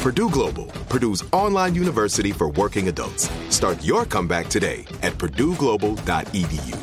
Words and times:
Purdue 0.00 0.30
Global, 0.30 0.66
Purdue's 0.88 1.24
online 1.32 1.74
university 1.74 2.30
for 2.30 2.50
working 2.50 2.86
adults. 2.86 3.28
Start 3.50 3.82
your 3.82 4.04
comeback 4.04 4.46
today 4.46 4.84
at 5.02 5.14
purdueglobal.edu. 5.14 6.78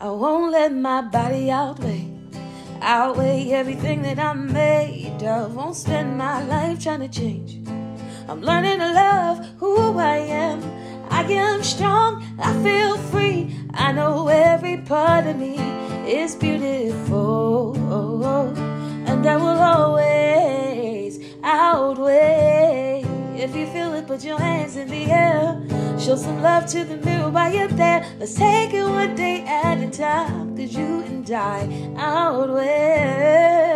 I 0.00 0.10
won't 0.10 0.52
let 0.52 0.72
my 0.72 1.02
body 1.02 1.50
outweigh, 1.50 2.08
outweigh 2.80 3.50
everything 3.50 4.02
that 4.02 4.20
I'm 4.20 4.52
made 4.52 5.20
of. 5.24 5.56
Won't 5.56 5.74
spend 5.74 6.16
my 6.16 6.44
life 6.44 6.80
trying 6.80 7.00
to 7.00 7.08
change. 7.08 7.66
I'm 8.28 8.40
learning 8.40 8.78
to 8.78 8.92
love 8.92 9.44
who 9.58 9.98
I 9.98 10.18
am. 10.18 10.62
I 11.10 11.22
am 11.24 11.64
strong, 11.64 12.22
I 12.38 12.52
feel 12.62 12.96
free. 13.10 13.52
I 13.74 13.90
know 13.90 14.28
every 14.28 14.76
part 14.78 15.26
of 15.26 15.36
me 15.36 15.58
is 16.06 16.36
beautiful. 16.36 17.74
And 19.06 19.26
I 19.26 19.36
will 19.36 19.60
always 19.74 20.45
outweigh. 21.46 23.04
If 23.36 23.54
you 23.54 23.66
feel 23.68 23.94
it, 23.94 24.06
put 24.06 24.24
your 24.24 24.38
hands 24.38 24.76
in 24.76 24.88
the 24.88 25.04
air. 25.10 25.62
Show 25.98 26.16
some 26.16 26.42
love 26.42 26.66
to 26.66 26.84
the 26.84 26.96
mirror 26.96 27.30
while 27.30 27.52
you're 27.52 27.68
there. 27.68 28.04
Let's 28.18 28.34
take 28.34 28.74
it 28.74 28.82
one 28.82 29.14
day 29.14 29.42
at 29.46 29.78
a 29.78 29.88
time. 29.88 30.56
Cause 30.56 30.74
you 30.74 31.02
and 31.02 31.30
I 31.30 31.94
outweigh. 31.96 33.75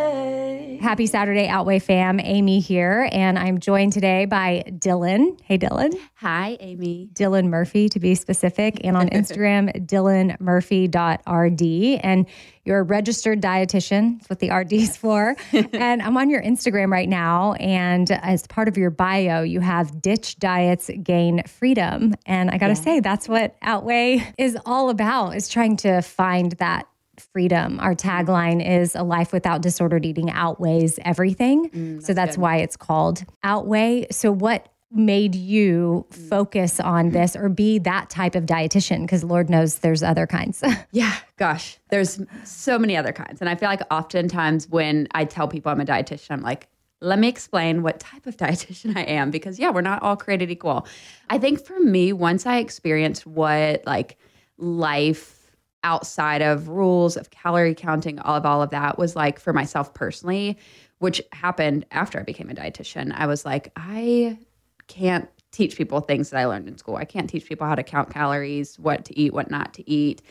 Happy 0.80 1.06
Saturday, 1.06 1.46
Outweigh 1.46 1.78
fam. 1.78 2.18
Amy 2.20 2.58
here, 2.58 3.08
and 3.12 3.38
I'm 3.38 3.60
joined 3.60 3.92
today 3.92 4.24
by 4.24 4.64
Dylan. 4.66 5.38
Hey, 5.42 5.58
Dylan. 5.58 5.94
Hi, 6.14 6.56
Amy. 6.58 7.10
Dylan 7.12 7.48
Murphy, 7.48 7.90
to 7.90 8.00
be 8.00 8.14
specific, 8.14 8.80
and 8.82 8.96
on 8.96 9.08
Instagram, 9.10 9.86
dylanmurphy.rd. 9.86 12.00
And 12.02 12.26
you're 12.64 12.78
a 12.78 12.82
registered 12.82 13.42
dietitian. 13.42 14.20
That's 14.20 14.30
what 14.30 14.38
the 14.38 14.50
RD 14.50 14.72
is 14.72 14.96
for. 14.96 15.36
and 15.52 16.00
I'm 16.00 16.16
on 16.16 16.30
your 16.30 16.42
Instagram 16.42 16.90
right 16.90 17.10
now. 17.10 17.52
And 17.54 18.10
as 18.10 18.46
part 18.46 18.66
of 18.66 18.78
your 18.78 18.90
bio, 18.90 19.42
you 19.42 19.60
have 19.60 20.00
ditch 20.00 20.38
diets, 20.38 20.90
gain 21.02 21.42
freedom. 21.46 22.14
And 22.24 22.50
I 22.50 22.56
got 22.56 22.68
to 22.68 22.72
yeah. 22.72 22.80
say, 22.80 23.00
that's 23.00 23.28
what 23.28 23.54
Outweigh 23.60 24.32
is 24.38 24.56
all 24.64 24.88
about, 24.88 25.36
is 25.36 25.50
trying 25.50 25.76
to 25.78 26.00
find 26.00 26.52
that 26.52 26.86
freedom. 27.20 27.78
Our 27.80 27.94
tagline 27.94 28.66
is 28.66 28.94
a 28.94 29.02
life 29.02 29.32
without 29.32 29.62
disordered 29.62 30.04
eating 30.04 30.30
outweighs 30.30 30.98
everything. 31.04 31.70
Mm, 31.70 31.94
that's 31.94 32.06
so 32.06 32.14
that's 32.14 32.36
good. 32.36 32.42
why 32.42 32.56
it's 32.56 32.76
called 32.76 33.24
Outweigh. 33.42 34.06
So 34.10 34.32
what 34.32 34.68
made 34.92 35.34
you 35.34 36.06
mm. 36.10 36.28
focus 36.28 36.80
on 36.80 37.10
this 37.10 37.36
or 37.36 37.48
be 37.48 37.78
that 37.78 38.10
type 38.10 38.34
of 38.34 38.44
dietitian 38.44 39.02
because 39.02 39.22
lord 39.22 39.48
knows 39.48 39.76
there's 39.76 40.02
other 40.02 40.26
kinds 40.26 40.64
yeah 40.90 41.14
gosh 41.36 41.78
there's 41.90 42.20
so 42.42 42.76
many 42.76 42.96
other 42.96 43.12
kinds 43.12 43.40
and 43.40 43.48
i 43.48 43.54
feel 43.54 43.68
like 43.68 43.82
oftentimes 43.90 44.68
when 44.68 45.06
i 45.12 45.24
tell 45.24 45.46
people 45.46 45.70
i'm 45.70 45.80
a 45.80 45.84
dietitian 45.84 46.30
i'm 46.32 46.42
like 46.42 46.66
let 47.00 47.18
me 47.18 47.28
explain 47.28 47.82
what 47.82 48.00
type 48.00 48.26
of 48.26 48.36
dietitian 48.36 48.96
i 48.96 49.02
am 49.02 49.30
because 49.30 49.60
yeah 49.60 49.70
we're 49.70 49.80
not 49.80 50.02
all 50.02 50.16
created 50.16 50.50
equal 50.50 50.84
i 51.28 51.38
think 51.38 51.64
for 51.64 51.78
me 51.78 52.12
once 52.12 52.44
i 52.44 52.58
experienced 52.58 53.24
what 53.26 53.84
like 53.86 54.18
life 54.58 55.39
outside 55.84 56.42
of 56.42 56.68
rules 56.68 57.16
of 57.16 57.30
calorie 57.30 57.74
counting, 57.74 58.18
all 58.20 58.36
of 58.36 58.44
all 58.44 58.62
of 58.62 58.70
that 58.70 58.98
was 58.98 59.16
like 59.16 59.38
for 59.38 59.52
myself 59.52 59.94
personally, 59.94 60.58
which 60.98 61.22
happened 61.32 61.86
after 61.90 62.20
I 62.20 62.22
became 62.22 62.50
a 62.50 62.54
dietitian. 62.54 63.12
I 63.14 63.26
was 63.26 63.44
like, 63.44 63.72
I 63.76 64.38
can't 64.86 65.28
teach 65.52 65.76
people 65.76 66.00
things 66.00 66.30
that 66.30 66.38
I 66.38 66.46
learned 66.46 66.68
in 66.68 66.78
school. 66.78 66.96
I 66.96 67.04
can't 67.04 67.28
teach 67.28 67.46
people 67.46 67.66
how 67.66 67.74
to 67.74 67.82
count 67.82 68.10
calories, 68.10 68.78
what 68.78 69.04
to 69.06 69.18
eat, 69.18 69.32
what 69.32 69.50
not 69.50 69.74
to 69.74 69.90
eat. 69.90 70.22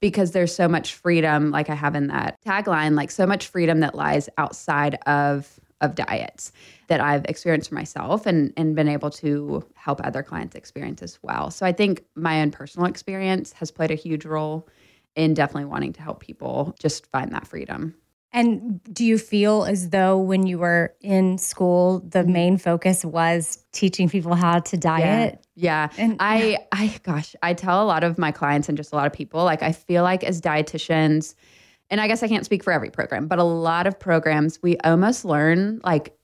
Because 0.00 0.32
there's 0.32 0.54
so 0.54 0.68
much 0.68 0.94
freedom, 0.94 1.50
like 1.50 1.70
I 1.70 1.74
have 1.74 1.94
in 1.94 2.08
that 2.08 2.38
tagline, 2.44 2.96
like 2.96 3.10
so 3.10 3.26
much 3.26 3.46
freedom 3.46 3.80
that 3.80 3.94
lies 3.94 4.28
outside 4.38 4.98
of 5.06 5.58
of 5.82 5.94
diets 5.94 6.52
that 6.86 7.02
I've 7.02 7.24
experienced 7.26 7.68
for 7.68 7.74
myself 7.74 8.24
and 8.24 8.52
and 8.56 8.74
been 8.74 8.88
able 8.88 9.10
to 9.10 9.64
help 9.74 10.00
other 10.04 10.22
clients 10.22 10.54
experience 10.54 11.02
as 11.02 11.18
well. 11.22 11.50
So 11.50 11.66
I 11.66 11.72
think 11.72 12.04
my 12.14 12.40
own 12.40 12.50
personal 12.50 12.88
experience 12.88 13.52
has 13.52 13.70
played 13.70 13.90
a 13.90 13.94
huge 13.94 14.24
role 14.24 14.68
in 15.16 15.34
definitely 15.34 15.64
wanting 15.64 15.92
to 15.94 16.02
help 16.02 16.20
people 16.20 16.76
just 16.78 17.06
find 17.06 17.32
that 17.32 17.46
freedom. 17.46 17.94
And 18.32 18.82
do 18.92 19.04
you 19.04 19.16
feel 19.16 19.64
as 19.64 19.90
though 19.90 20.18
when 20.18 20.46
you 20.46 20.58
were 20.58 20.94
in 21.00 21.38
school, 21.38 22.00
the 22.00 22.18
mm-hmm. 22.18 22.32
main 22.32 22.58
focus 22.58 23.02
was 23.02 23.64
teaching 23.72 24.10
people 24.10 24.34
how 24.34 24.58
to 24.58 24.76
diet? 24.76 25.46
Yeah. 25.54 25.88
yeah. 25.90 26.04
And 26.04 26.16
I, 26.20 26.58
I, 26.70 26.98
gosh, 27.02 27.34
I 27.42 27.54
tell 27.54 27.82
a 27.82 27.86
lot 27.86 28.04
of 28.04 28.18
my 28.18 28.32
clients 28.32 28.68
and 28.68 28.76
just 28.76 28.92
a 28.92 28.96
lot 28.96 29.06
of 29.06 29.12
people, 29.14 29.42
like, 29.44 29.62
I 29.62 29.72
feel 29.72 30.02
like 30.02 30.22
as 30.22 30.42
dietitians, 30.42 31.34
and 31.88 31.98
I 31.98 32.08
guess 32.08 32.22
I 32.22 32.28
can't 32.28 32.44
speak 32.44 32.62
for 32.62 32.74
every 32.74 32.90
program, 32.90 33.26
but 33.26 33.38
a 33.38 33.44
lot 33.44 33.86
of 33.86 33.98
programs, 33.98 34.60
we 34.62 34.76
almost 34.78 35.24
learn 35.24 35.80
like 35.82 36.14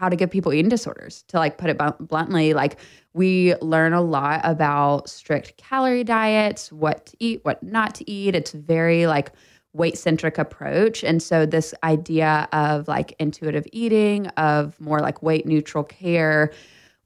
how 0.00 0.08
to 0.08 0.16
give 0.16 0.30
people 0.30 0.50
eating 0.54 0.70
disorders. 0.70 1.24
To 1.28 1.36
like 1.36 1.58
put 1.58 1.68
it 1.68 1.78
bluntly, 2.00 2.54
like 2.54 2.80
we 3.12 3.54
learn 3.56 3.92
a 3.92 4.00
lot 4.00 4.40
about 4.44 5.10
strict 5.10 5.58
calorie 5.58 6.04
diets, 6.04 6.72
what 6.72 7.04
to 7.06 7.16
eat, 7.20 7.40
what 7.42 7.62
not 7.62 7.94
to 7.96 8.10
eat. 8.10 8.34
It's 8.34 8.52
very 8.52 9.06
like 9.06 9.30
weight 9.74 9.98
centric 9.98 10.38
approach. 10.38 11.04
And 11.04 11.22
so 11.22 11.44
this 11.44 11.74
idea 11.84 12.48
of 12.52 12.88
like 12.88 13.14
intuitive 13.18 13.66
eating, 13.72 14.28
of 14.28 14.80
more 14.80 15.00
like 15.00 15.22
weight 15.22 15.44
neutral 15.44 15.84
care 15.84 16.50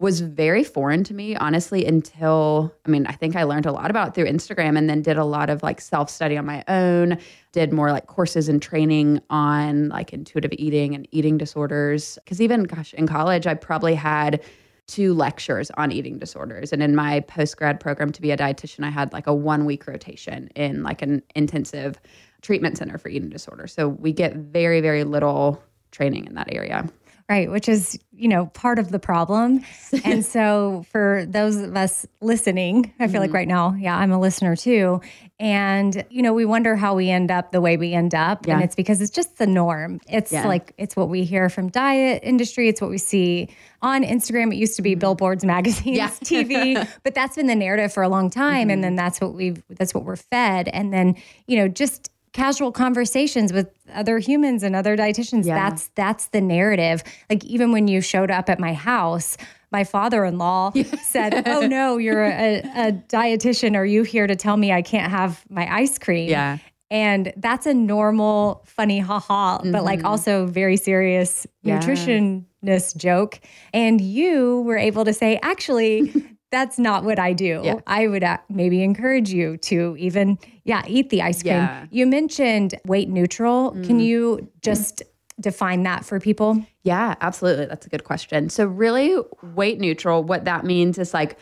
was 0.00 0.20
very 0.20 0.64
foreign 0.64 1.04
to 1.04 1.14
me, 1.14 1.36
honestly, 1.36 1.86
until 1.86 2.74
I 2.84 2.90
mean, 2.90 3.06
I 3.06 3.12
think 3.12 3.36
I 3.36 3.44
learned 3.44 3.66
a 3.66 3.72
lot 3.72 3.90
about 3.90 4.08
it 4.08 4.14
through 4.14 4.26
Instagram 4.26 4.76
and 4.76 4.90
then 4.90 5.02
did 5.02 5.16
a 5.16 5.24
lot 5.24 5.50
of 5.50 5.62
like 5.62 5.80
self 5.80 6.10
study 6.10 6.36
on 6.36 6.44
my 6.44 6.64
own, 6.68 7.18
did 7.52 7.72
more 7.72 7.92
like 7.92 8.06
courses 8.06 8.48
and 8.48 8.60
training 8.60 9.20
on 9.30 9.88
like 9.90 10.12
intuitive 10.12 10.52
eating 10.58 10.94
and 10.94 11.06
eating 11.12 11.38
disorders. 11.38 12.18
Cause 12.26 12.40
even, 12.40 12.64
gosh, 12.64 12.92
in 12.94 13.06
college, 13.06 13.46
I 13.46 13.54
probably 13.54 13.94
had 13.94 14.42
two 14.86 15.14
lectures 15.14 15.70
on 15.76 15.92
eating 15.92 16.18
disorders. 16.18 16.72
And 16.72 16.82
in 16.82 16.94
my 16.94 17.20
post 17.20 17.56
grad 17.56 17.80
program 17.80 18.12
to 18.12 18.20
be 18.20 18.32
a 18.32 18.36
dietitian, 18.36 18.84
I 18.84 18.90
had 18.90 19.12
like 19.12 19.26
a 19.26 19.34
one 19.34 19.64
week 19.64 19.86
rotation 19.86 20.48
in 20.56 20.82
like 20.82 21.02
an 21.02 21.22
intensive 21.34 21.98
treatment 22.42 22.76
center 22.76 22.98
for 22.98 23.08
eating 23.08 23.30
disorders. 23.30 23.72
So 23.72 23.88
we 23.88 24.12
get 24.12 24.34
very, 24.34 24.80
very 24.80 25.04
little 25.04 25.62
training 25.90 26.26
in 26.26 26.34
that 26.34 26.52
area. 26.52 26.86
Right, 27.28 27.50
which 27.50 27.70
is, 27.70 27.98
you 28.12 28.28
know, 28.28 28.46
part 28.46 28.78
of 28.78 28.90
the 28.90 28.98
problem. 28.98 29.64
and 30.04 30.24
so 30.24 30.84
for 30.92 31.24
those 31.26 31.56
of 31.56 31.74
us 31.74 32.06
listening, 32.20 32.92
I 33.00 33.08
feel 33.08 33.20
like 33.20 33.30
Mm-hmm. 33.30 33.34
right 33.36 33.48
now, 33.48 33.74
yeah, 33.78 33.96
I'm 33.96 34.12
a 34.12 34.20
listener 34.20 34.54
too. 34.56 35.00
And, 35.40 36.04
you 36.10 36.20
know, 36.20 36.34
we 36.34 36.44
wonder 36.44 36.76
how 36.76 36.94
we 36.94 37.08
end 37.08 37.30
up 37.30 37.50
the 37.50 37.62
way 37.62 37.78
we 37.78 37.94
end 37.94 38.14
up. 38.14 38.46
Yeah. 38.46 38.54
And 38.56 38.62
it's 38.64 38.74
because 38.74 39.00
it's 39.00 39.10
just 39.10 39.38
the 39.38 39.46
norm. 39.46 40.00
It's 40.06 40.32
Yeah. 40.32 40.46
like, 40.46 40.74
it's 40.76 40.96
what 40.96 41.08
we 41.08 41.24
hear 41.24 41.48
from 41.48 41.70
diet 41.70 42.20
industry. 42.22 42.68
It's 42.68 42.80
what 42.82 42.90
we 42.90 42.98
see 42.98 43.48
on 43.80 44.04
Instagram. 44.04 44.52
It 44.52 44.56
used 44.56 44.76
to 44.76 44.82
be 44.82 44.94
billboards, 44.94 45.44
magazines, 45.46 45.96
Yeah. 45.96 46.08
TV, 46.22 46.86
but 47.04 47.14
that's 47.14 47.36
been 47.36 47.46
the 47.46 47.56
narrative 47.56 47.92
for 47.92 48.02
a 48.02 48.08
long 48.08 48.28
time. 48.28 48.68
And 48.68 48.84
then 48.84 48.96
that's 48.96 49.18
what 49.20 49.32
we've, 49.34 49.62
that's 49.70 49.94
what 49.94 50.04
we're 50.04 50.16
fed. 50.16 50.68
And 50.68 50.92
then, 50.92 51.16
you 51.46 51.56
know, 51.56 51.68
just 51.68 52.10
casual 52.34 52.70
conversations 52.72 53.52
with 53.52 53.70
other 53.94 54.18
humans 54.18 54.62
and 54.62 54.76
other 54.76 54.96
dietitians 54.96 55.46
Yeah. 55.46 55.54
that's 55.54 55.86
that's 55.94 56.26
the 56.28 56.40
narrative 56.42 57.02
like 57.30 57.42
even 57.44 57.72
when 57.72 57.88
you 57.88 58.00
showed 58.02 58.30
up 58.30 58.50
at 58.50 58.58
my 58.60 58.74
house 58.74 59.36
my 59.72 59.84
father-in-law 59.84 60.72
said 61.02 61.46
oh 61.48 61.66
no 61.66 61.96
you're 61.96 62.24
a, 62.24 62.58
a 62.76 62.92
dietitian 63.08 63.76
are 63.76 63.86
you 63.86 64.02
here 64.02 64.26
to 64.26 64.36
tell 64.36 64.56
me 64.56 64.72
i 64.72 64.82
can't 64.82 65.10
have 65.10 65.42
my 65.48 65.72
ice 65.72 65.98
cream 65.98 66.28
Yeah. 66.28 66.58
and 66.90 67.32
that's 67.36 67.66
a 67.66 67.74
normal 67.74 68.62
funny 68.66 68.98
haha 68.98 69.60
but 69.64 69.84
like 69.84 70.04
also 70.04 70.46
very 70.46 70.76
serious 70.76 71.46
Mm-hmm. 71.64 71.68
Yeah. 71.70 71.80
nutritionist 71.80 72.96
joke 72.96 73.40
and 73.72 74.00
you 74.00 74.60
were 74.62 74.76
able 74.76 75.04
to 75.06 75.12
say 75.14 75.38
actually 75.42 76.12
that's 76.54 76.78
not 76.78 77.04
what 77.04 77.18
I 77.18 77.32
do. 77.32 77.60
Yeah. 77.64 77.80
I 77.86 78.06
would 78.06 78.22
uh, 78.22 78.38
maybe 78.48 78.82
encourage 78.82 79.30
you 79.30 79.56
to 79.58 79.96
even, 79.98 80.38
yeah, 80.62 80.82
eat 80.86 81.10
the 81.10 81.20
ice 81.22 81.42
cream. 81.42 81.54
Yeah. 81.54 81.82
Mm. 81.82 81.88
You 81.90 82.06
mentioned 82.06 82.74
weight 82.86 83.08
neutral. 83.08 83.72
Can 83.82 83.98
you 83.98 84.48
just 84.62 85.02
define 85.40 85.82
that 85.82 86.04
for 86.04 86.20
people? 86.20 86.64
Yeah, 86.84 87.16
absolutely. 87.20 87.66
That's 87.66 87.86
a 87.86 87.88
good 87.88 88.04
question. 88.04 88.48
So, 88.50 88.66
really, 88.66 89.16
weight 89.42 89.80
neutral, 89.80 90.22
what 90.22 90.44
that 90.44 90.64
means 90.64 90.96
is 90.98 91.12
like 91.12 91.36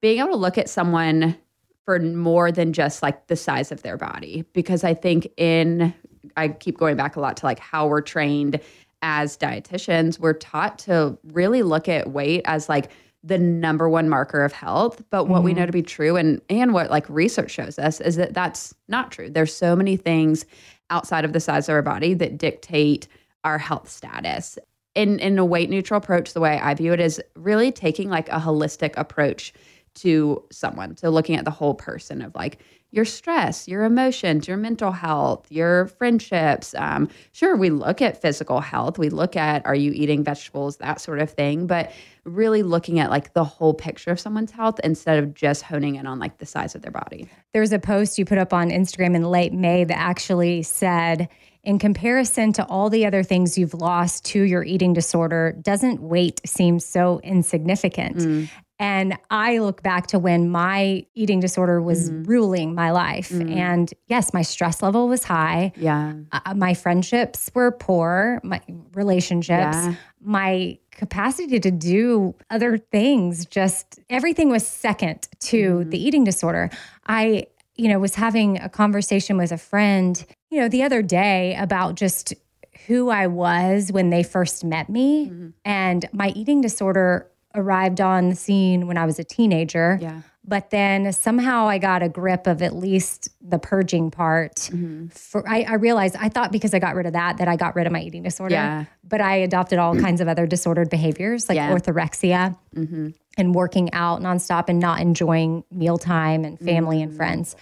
being 0.00 0.20
able 0.20 0.30
to 0.30 0.36
look 0.36 0.58
at 0.58 0.68
someone 0.68 1.36
for 1.84 1.98
more 1.98 2.52
than 2.52 2.72
just 2.72 3.02
like 3.02 3.26
the 3.26 3.34
size 3.34 3.72
of 3.72 3.82
their 3.82 3.96
body. 3.96 4.44
Because 4.52 4.84
I 4.84 4.94
think 4.94 5.28
in, 5.36 5.92
I 6.36 6.48
keep 6.48 6.78
going 6.78 6.96
back 6.96 7.16
a 7.16 7.20
lot 7.20 7.36
to 7.38 7.46
like 7.46 7.58
how 7.58 7.88
we're 7.88 8.00
trained 8.00 8.60
as 9.02 9.36
dietitians, 9.36 10.20
we're 10.20 10.32
taught 10.32 10.78
to 10.78 11.18
really 11.32 11.62
look 11.62 11.88
at 11.88 12.10
weight 12.10 12.42
as 12.44 12.68
like 12.68 12.90
the 13.24 13.38
number 13.38 13.88
one 13.88 14.08
marker 14.08 14.44
of 14.44 14.52
health 14.52 15.02
but 15.10 15.24
what 15.24 15.42
we 15.42 15.52
mm-hmm. 15.52 15.60
know 15.60 15.66
to 15.66 15.72
be 15.72 15.82
true 15.82 16.16
and 16.16 16.40
and 16.50 16.74
what 16.74 16.90
like 16.90 17.08
research 17.08 17.50
shows 17.50 17.78
us 17.78 18.00
is 18.00 18.16
that 18.16 18.34
that's 18.34 18.74
not 18.88 19.12
true. 19.12 19.30
There's 19.30 19.54
so 19.54 19.76
many 19.76 19.96
things 19.96 20.44
outside 20.90 21.24
of 21.24 21.32
the 21.32 21.40
size 21.40 21.68
of 21.68 21.74
our 21.74 21.82
body 21.82 22.14
that 22.14 22.36
dictate 22.36 23.06
our 23.44 23.58
health 23.58 23.88
status. 23.88 24.58
In 24.94 25.18
in 25.20 25.38
a 25.38 25.44
weight 25.44 25.70
neutral 25.70 25.98
approach 25.98 26.34
the 26.34 26.40
way 26.40 26.60
i 26.60 26.74
view 26.74 26.92
it 26.92 27.00
is 27.00 27.18
really 27.34 27.72
taking 27.72 28.10
like 28.10 28.28
a 28.28 28.38
holistic 28.38 28.92
approach 28.98 29.54
to 29.94 30.44
someone 30.50 30.98
so 30.98 31.08
looking 31.08 31.36
at 31.36 31.46
the 31.46 31.50
whole 31.50 31.74
person 31.74 32.20
of 32.20 32.34
like 32.34 32.58
your 32.92 33.04
stress 33.04 33.66
your 33.66 33.82
emotions 33.82 34.46
your 34.46 34.56
mental 34.56 34.92
health 34.92 35.50
your 35.50 35.86
friendships 35.86 36.74
um, 36.76 37.08
sure 37.32 37.56
we 37.56 37.70
look 37.70 38.00
at 38.00 38.20
physical 38.22 38.60
health 38.60 38.98
we 38.98 39.08
look 39.08 39.34
at 39.34 39.64
are 39.66 39.74
you 39.74 39.90
eating 39.92 40.22
vegetables 40.22 40.76
that 40.76 41.00
sort 41.00 41.18
of 41.18 41.30
thing 41.30 41.66
but 41.66 41.90
really 42.24 42.62
looking 42.62 43.00
at 43.00 43.10
like 43.10 43.32
the 43.32 43.42
whole 43.42 43.74
picture 43.74 44.10
of 44.10 44.20
someone's 44.20 44.52
health 44.52 44.78
instead 44.84 45.18
of 45.18 45.34
just 45.34 45.62
honing 45.62 45.96
in 45.96 46.06
on 46.06 46.20
like 46.20 46.38
the 46.38 46.46
size 46.46 46.76
of 46.76 46.82
their 46.82 46.92
body 46.92 47.28
There 47.52 47.60
was 47.60 47.72
a 47.72 47.78
post 47.78 48.18
you 48.18 48.24
put 48.24 48.38
up 48.38 48.52
on 48.52 48.70
Instagram 48.70 49.14
in 49.14 49.24
late 49.24 49.52
May 49.52 49.84
that 49.84 49.98
actually 49.98 50.62
said, 50.62 51.28
in 51.64 51.78
comparison 51.78 52.52
to 52.54 52.64
all 52.66 52.90
the 52.90 53.06
other 53.06 53.22
things 53.22 53.56
you've 53.58 53.74
lost 53.74 54.24
to 54.26 54.42
your 54.42 54.64
eating 54.64 54.92
disorder, 54.94 55.54
doesn't 55.60 56.00
weight 56.00 56.40
seem 56.46 56.80
so 56.80 57.20
insignificant? 57.22 58.50
And 58.82 59.16
I 59.30 59.58
look 59.58 59.80
back 59.84 60.08
to 60.08 60.18
when 60.18 60.50
my 60.50 61.06
eating 61.14 61.38
disorder 61.38 61.80
was 61.80 62.10
mm-hmm. 62.10 62.24
ruling 62.24 62.74
my 62.74 62.90
life. 62.90 63.28
Mm. 63.28 63.54
And 63.56 63.94
yes, 64.08 64.34
my 64.34 64.42
stress 64.42 64.82
level 64.82 65.06
was 65.06 65.22
high. 65.22 65.72
yeah 65.76 66.14
uh, 66.32 66.40
uh, 66.46 66.54
my 66.54 66.74
friendships 66.74 67.48
were 67.54 67.70
poor, 67.70 68.40
my 68.42 68.60
relationships, 68.94 69.76
Yeah. 69.76 69.94
my 70.20 70.78
capacity 70.90 71.60
to 71.60 71.70
do 71.70 72.34
other 72.50 72.76
things, 72.76 73.46
just 73.46 74.00
everything 74.10 74.50
was 74.50 74.66
second 74.66 75.28
to 75.40 75.78
mm-hmm. 75.78 75.90
the 75.90 76.04
eating 76.04 76.24
disorder. 76.24 76.68
I, 77.06 77.46
you 77.76 77.88
know, 77.88 78.00
was 78.00 78.16
having 78.16 78.58
a 78.58 78.68
conversation 78.68 79.36
with 79.36 79.52
a 79.52 79.58
friend, 79.58 80.24
you 80.50 80.60
know, 80.60 80.68
the 80.68 80.82
other 80.82 81.02
day 81.02 81.54
about 81.54 81.94
just 81.94 82.34
who 82.86 83.10
I 83.10 83.28
was 83.28 83.92
when 83.92 84.10
they 84.10 84.24
first 84.24 84.64
met 84.64 84.88
me. 84.88 85.26
Mm-hmm. 85.26 85.48
And 85.64 86.08
my 86.12 86.30
eating 86.30 86.60
disorder 86.60 87.30
arrived 87.54 88.00
on 88.00 88.30
the 88.30 88.34
scene 88.34 88.86
when 88.86 88.96
I 88.96 89.06
was 89.06 89.18
a 89.18 89.24
teenager. 89.24 89.98
Yeah. 90.00 90.22
But 90.44 90.70
then 90.70 91.12
somehow 91.12 91.68
I 91.68 91.78
got 91.78 92.02
a 92.02 92.08
grip 92.08 92.48
of 92.48 92.62
at 92.62 92.74
least 92.74 93.28
the 93.40 93.60
purging 93.60 94.10
part. 94.10 94.56
Mm-hmm. 94.56 95.08
For 95.08 95.48
I, 95.48 95.62
I 95.62 95.74
realized 95.74 96.16
I 96.18 96.28
thought 96.28 96.50
because 96.50 96.74
I 96.74 96.80
got 96.80 96.96
rid 96.96 97.06
of 97.06 97.12
that 97.12 97.36
that 97.38 97.46
I 97.46 97.54
got 97.54 97.76
rid 97.76 97.86
of 97.86 97.92
my 97.92 98.00
eating 98.00 98.24
disorder. 98.24 98.54
Yeah. 98.54 98.84
But 99.04 99.20
I 99.20 99.36
adopted 99.36 99.78
all 99.78 99.96
kinds 99.96 100.20
of 100.20 100.26
other 100.26 100.46
disordered 100.46 100.90
behaviors 100.90 101.48
like 101.48 101.56
Yeah. 101.56 101.72
orthorexia 101.72 102.56
mm-hmm. 102.74 103.10
and 103.38 103.54
working 103.54 103.92
out 103.92 104.20
nonstop 104.20 104.64
and 104.68 104.80
not 104.80 105.00
enjoying 105.00 105.62
mealtime 105.70 106.44
and 106.44 106.58
family 106.58 107.02
and 107.02 107.12
mm. 107.12 107.16
friends. 107.16 107.54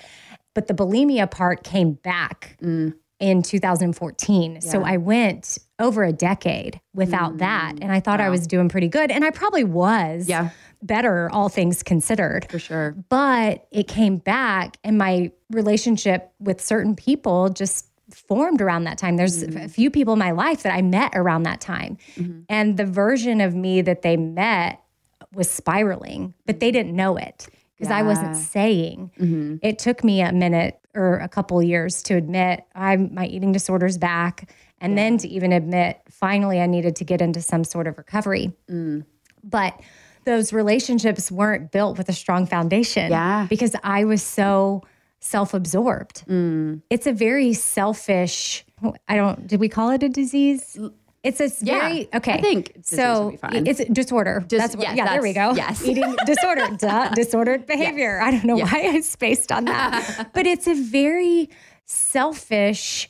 But 0.54 0.66
the 0.66 0.74
bulimia 0.74 1.30
part 1.30 1.62
came 1.62 1.92
back 1.92 2.56
mm. 2.62 2.94
In 3.20 3.42
2014. 3.42 4.62
So 4.62 4.82
I 4.82 4.96
went 4.96 5.58
over 5.78 6.02
a 6.02 6.12
decade 6.12 6.80
without 6.94 7.34
mm. 7.34 7.38
that. 7.38 7.74
And 7.80 7.92
I 7.92 8.00
thought 8.00 8.20
I 8.20 8.30
was 8.30 8.46
doing 8.46 8.68
pretty 8.68 8.88
good. 8.88 9.10
And 9.10 9.24
I 9.24 9.30
probably 9.30 9.62
was 9.62 10.28
Yeah. 10.28 10.50
better, 10.82 11.30
all 11.30 11.50
things 11.50 11.82
considered. 11.82 12.50
for 12.50 12.58
sure 12.58 12.96
But 13.08 13.66
it 13.70 13.86
came 13.86 14.16
back, 14.16 14.78
and 14.82 14.96
my 14.96 15.30
relationship 15.50 16.32
with 16.40 16.60
certain 16.60 16.96
people 16.96 17.50
just 17.50 17.86
formed 18.10 18.60
around 18.60 18.84
that 18.84 18.98
time. 18.98 19.16
There's 19.16 19.44
mm. 19.44 19.64
a 19.64 19.68
few 19.68 19.90
people 19.90 20.14
in 20.14 20.18
my 20.18 20.32
life 20.32 20.62
that 20.62 20.74
I 20.74 20.82
met 20.82 21.12
around 21.14 21.44
that 21.44 21.60
time. 21.60 21.98
Mm-hmm. 22.16 22.40
And 22.48 22.76
the 22.76 22.86
version 22.86 23.40
of 23.40 23.54
me 23.54 23.82
that 23.82 24.02
they 24.02 24.16
met 24.16 24.80
was 25.32 25.48
spiraling, 25.48 26.34
but 26.46 26.58
they 26.58 26.68
mm-hmm. 26.68 26.72
didn't 26.72 26.96
know 26.96 27.16
it 27.16 27.48
because 27.80 27.92
I 27.92 28.02
wasn't 28.02 28.36
saying. 28.36 29.10
Mm-hmm. 29.18 29.56
It 29.62 29.78
took 29.78 30.04
me 30.04 30.20
a 30.20 30.32
minute 30.32 30.78
or 30.94 31.14
a 31.14 31.28
couple 31.28 31.62
years 31.62 32.02
to 32.04 32.14
admit 32.14 32.64
I'm 32.74 33.14
my 33.14 33.26
eating 33.26 33.52
disorder's 33.52 33.96
back 33.96 34.50
and 34.80 34.98
then 34.98 35.16
to 35.18 35.28
even 35.28 35.52
admit 35.52 36.00
finally 36.10 36.60
I 36.60 36.66
needed 36.66 36.96
to 36.96 37.04
get 37.04 37.20
into 37.22 37.40
some 37.40 37.64
sort 37.64 37.86
of 37.86 37.96
recovery. 37.96 38.52
Mm. 38.70 39.04
But 39.42 39.80
those 40.24 40.52
relationships 40.52 41.30
weren't 41.30 41.72
built 41.72 41.96
with 41.96 42.08
a 42.08 42.12
strong 42.12 42.46
foundation. 42.46 43.10
Yeah. 43.10 43.46
Because 43.48 43.74
I 43.82 44.04
was 44.04 44.22
so 44.22 44.82
self 45.20 45.54
absorbed. 45.54 46.26
Mm. 46.26 46.82
It's 46.90 47.06
a 47.06 47.12
very 47.12 47.52
selfish, 47.52 48.64
I 49.08 49.16
don't, 49.16 49.46
did 49.46 49.60
we 49.60 49.68
call 49.68 49.90
it 49.90 50.02
a 50.02 50.08
disease? 50.08 50.78
It's 51.22 51.40
a 51.40 51.50
Yeah. 51.64 51.80
very, 51.80 52.08
okay. 52.14 52.32
I 52.34 52.40
think 52.40 52.72
so. 52.82 53.24
would 53.26 53.30
be 53.32 53.36
fine. 53.36 53.66
It's 53.66 53.80
a 53.80 53.84
disorder. 53.92 54.42
that's 54.48 54.74
what, 54.74 54.82
yeah, 54.84 54.94
yeah, 54.94 55.08
there 55.12 55.22
we 55.22 55.32
go. 55.34 55.52
yes. 55.54 55.84
Eating 55.84 56.16
disorder, 56.26 56.68
duh, 56.78 57.10
disordered 57.10 57.66
behavior. 57.66 58.20
I 58.22 58.30
don't 58.30 58.44
know 58.44 58.56
why 58.56 58.90
I 58.94 59.00
spaced 59.00 59.52
on 59.52 59.66
that. 59.66 60.30
but 60.34 60.46
it's 60.46 60.66
a 60.66 60.74
very 60.74 61.50
selfish 61.84 63.08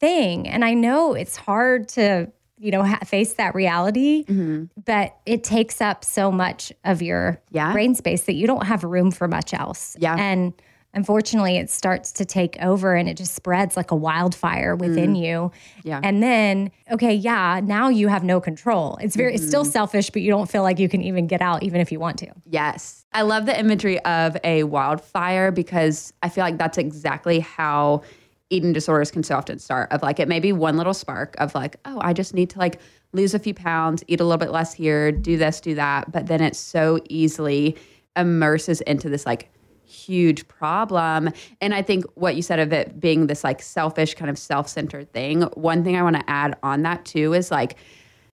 thing. 0.00 0.48
And 0.48 0.64
I 0.64 0.74
know 0.74 1.14
it's 1.14 1.36
hard 1.36 1.88
to, 1.90 2.30
you 2.58 2.70
know, 2.72 2.82
ha- 2.82 2.98
face 3.04 3.34
that 3.34 3.54
reality, 3.54 4.24
mm-hmm. 4.24 4.64
but 4.84 5.16
it 5.26 5.44
takes 5.44 5.80
up 5.80 6.04
so 6.04 6.32
much 6.32 6.72
of 6.84 7.00
your 7.02 7.40
Yeah. 7.50 7.72
brain 7.72 7.94
space 7.94 8.24
that 8.24 8.34
you 8.34 8.46
don't 8.48 8.66
have 8.66 8.82
room 8.84 9.10
for 9.12 9.28
much 9.28 9.54
else. 9.54 9.96
Yeah. 10.00 10.16
And 10.18 10.52
unfortunately 10.94 11.56
it 11.56 11.70
starts 11.70 12.12
to 12.12 12.24
take 12.24 12.56
over 12.60 12.94
and 12.94 13.08
it 13.08 13.16
just 13.16 13.34
spreads 13.34 13.76
like 13.76 13.90
a 13.90 13.96
wildfire 13.96 14.76
within 14.76 15.14
mm. 15.14 15.24
you. 15.24 15.52
Yeah. 15.84 16.00
And 16.02 16.22
then, 16.22 16.70
okay, 16.90 17.14
yeah, 17.14 17.60
now 17.62 17.88
you 17.88 18.08
have 18.08 18.24
no 18.24 18.40
control. 18.40 18.98
It's 19.00 19.16
very, 19.16 19.34
it's 19.34 19.46
still 19.46 19.64
selfish, 19.64 20.10
but 20.10 20.22
you 20.22 20.30
don't 20.30 20.50
feel 20.50 20.62
like 20.62 20.78
you 20.78 20.88
can 20.88 21.02
even 21.02 21.26
get 21.26 21.40
out, 21.40 21.62
even 21.62 21.80
if 21.80 21.90
you 21.90 21.98
want 21.98 22.18
to. 22.18 22.28
Yes. 22.44 23.04
I 23.12 23.22
love 23.22 23.46
the 23.46 23.58
imagery 23.58 23.98
of 24.00 24.36
a 24.44 24.64
wildfire 24.64 25.50
because 25.50 26.12
I 26.22 26.28
feel 26.28 26.44
like 26.44 26.58
that's 26.58 26.78
exactly 26.78 27.40
how 27.40 28.02
eating 28.50 28.74
disorders 28.74 29.10
can 29.10 29.22
so 29.22 29.36
often 29.36 29.58
start 29.58 29.90
of 29.92 30.02
like 30.02 30.20
it 30.20 30.28
may 30.28 30.38
be 30.38 30.52
one 30.52 30.76
little 30.76 30.92
spark 30.92 31.34
of 31.38 31.54
like, 31.54 31.76
oh, 31.86 31.98
I 32.02 32.12
just 32.12 32.34
need 32.34 32.50
to 32.50 32.58
like 32.58 32.80
lose 33.14 33.32
a 33.32 33.38
few 33.38 33.54
pounds, 33.54 34.04
eat 34.08 34.20
a 34.20 34.24
little 34.24 34.38
bit 34.38 34.50
less 34.50 34.74
here, 34.74 35.10
do 35.10 35.38
this, 35.38 35.60
do 35.60 35.74
that. 35.74 36.12
But 36.12 36.26
then 36.26 36.42
it 36.42 36.54
so 36.54 37.00
easily 37.08 37.76
immerses 38.14 38.82
into 38.82 39.08
this 39.08 39.24
like 39.24 39.50
huge 39.92 40.46
problem. 40.48 41.30
And 41.60 41.74
I 41.74 41.82
think 41.82 42.04
what 42.14 42.34
you 42.36 42.42
said 42.42 42.58
of 42.58 42.72
it 42.72 42.98
being 42.98 43.26
this 43.26 43.44
like 43.44 43.62
selfish, 43.62 44.14
kind 44.14 44.30
of 44.30 44.38
self 44.38 44.68
centered 44.68 45.12
thing, 45.12 45.42
one 45.54 45.84
thing 45.84 45.96
I 45.96 46.02
want 46.02 46.16
to 46.16 46.30
add 46.30 46.56
on 46.62 46.82
that 46.82 47.04
too 47.04 47.34
is 47.34 47.50
like, 47.50 47.76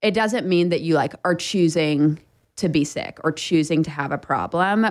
it 0.02 0.14
doesn't 0.14 0.46
mean 0.46 0.70
that 0.70 0.80
you 0.80 0.94
like 0.94 1.14
are 1.24 1.34
choosing 1.34 2.18
to 2.56 2.68
be 2.68 2.84
sick 2.84 3.18
or 3.24 3.32
choosing 3.32 3.82
to 3.82 3.90
have 3.90 4.12
a 4.12 4.18
problem. 4.18 4.86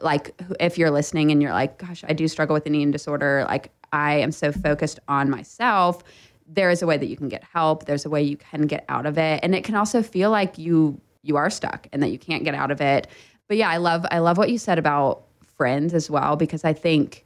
Like 0.00 0.34
if 0.58 0.78
you're 0.78 0.90
listening 0.90 1.30
and 1.30 1.42
you're 1.42 1.52
like, 1.52 1.78
gosh, 1.78 2.02
I 2.08 2.12
do 2.12 2.26
struggle 2.28 2.54
with 2.54 2.66
an 2.66 2.74
eating 2.74 2.90
disorder, 2.90 3.44
like 3.46 3.70
I 3.92 4.14
am 4.14 4.32
so 4.32 4.50
focused 4.50 4.98
on 5.08 5.30
myself, 5.30 6.02
there 6.46 6.70
is 6.70 6.82
a 6.82 6.86
way 6.86 6.96
that 6.96 7.06
you 7.06 7.16
can 7.16 7.28
get 7.28 7.44
help. 7.44 7.86
There's 7.86 8.04
a 8.04 8.10
way 8.10 8.22
you 8.22 8.36
can 8.36 8.66
get 8.66 8.84
out 8.88 9.06
of 9.06 9.18
it. 9.18 9.40
And 9.42 9.54
it 9.54 9.64
can 9.64 9.74
also 9.74 10.02
feel 10.02 10.30
like 10.30 10.58
you 10.58 11.00
you 11.22 11.36
are 11.36 11.48
stuck 11.48 11.88
and 11.92 12.02
that 12.02 12.10
you 12.10 12.18
can't 12.18 12.44
get 12.44 12.54
out 12.54 12.70
of 12.70 12.82
it. 12.82 13.06
But 13.48 13.56
yeah, 13.56 13.70
I 13.70 13.78
love 13.78 14.04
I 14.10 14.18
love 14.18 14.36
what 14.36 14.50
you 14.50 14.58
said 14.58 14.78
about 14.78 15.24
friends 15.56 15.94
as 15.94 16.10
well 16.10 16.36
because 16.36 16.64
I 16.64 16.72
think 16.72 17.24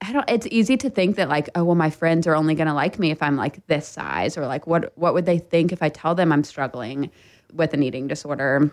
I 0.00 0.12
don't 0.12 0.28
it's 0.28 0.46
easy 0.50 0.76
to 0.78 0.90
think 0.90 1.16
that 1.16 1.28
like 1.28 1.48
oh 1.54 1.64
well 1.64 1.74
my 1.74 1.90
friends 1.90 2.26
are 2.26 2.34
only 2.34 2.54
going 2.54 2.66
to 2.68 2.74
like 2.74 2.98
me 2.98 3.10
if 3.10 3.22
I'm 3.22 3.36
like 3.36 3.66
this 3.66 3.88
size 3.88 4.36
or 4.36 4.46
like 4.46 4.66
what 4.66 4.92
what 4.96 5.14
would 5.14 5.26
they 5.26 5.38
think 5.38 5.72
if 5.72 5.82
I 5.82 5.88
tell 5.88 6.14
them 6.14 6.32
I'm 6.32 6.44
struggling 6.44 7.10
with 7.52 7.72
an 7.74 7.82
eating 7.82 8.08
disorder. 8.08 8.72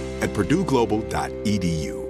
at 0.21 0.29
purdueglobal.edu. 0.31 2.01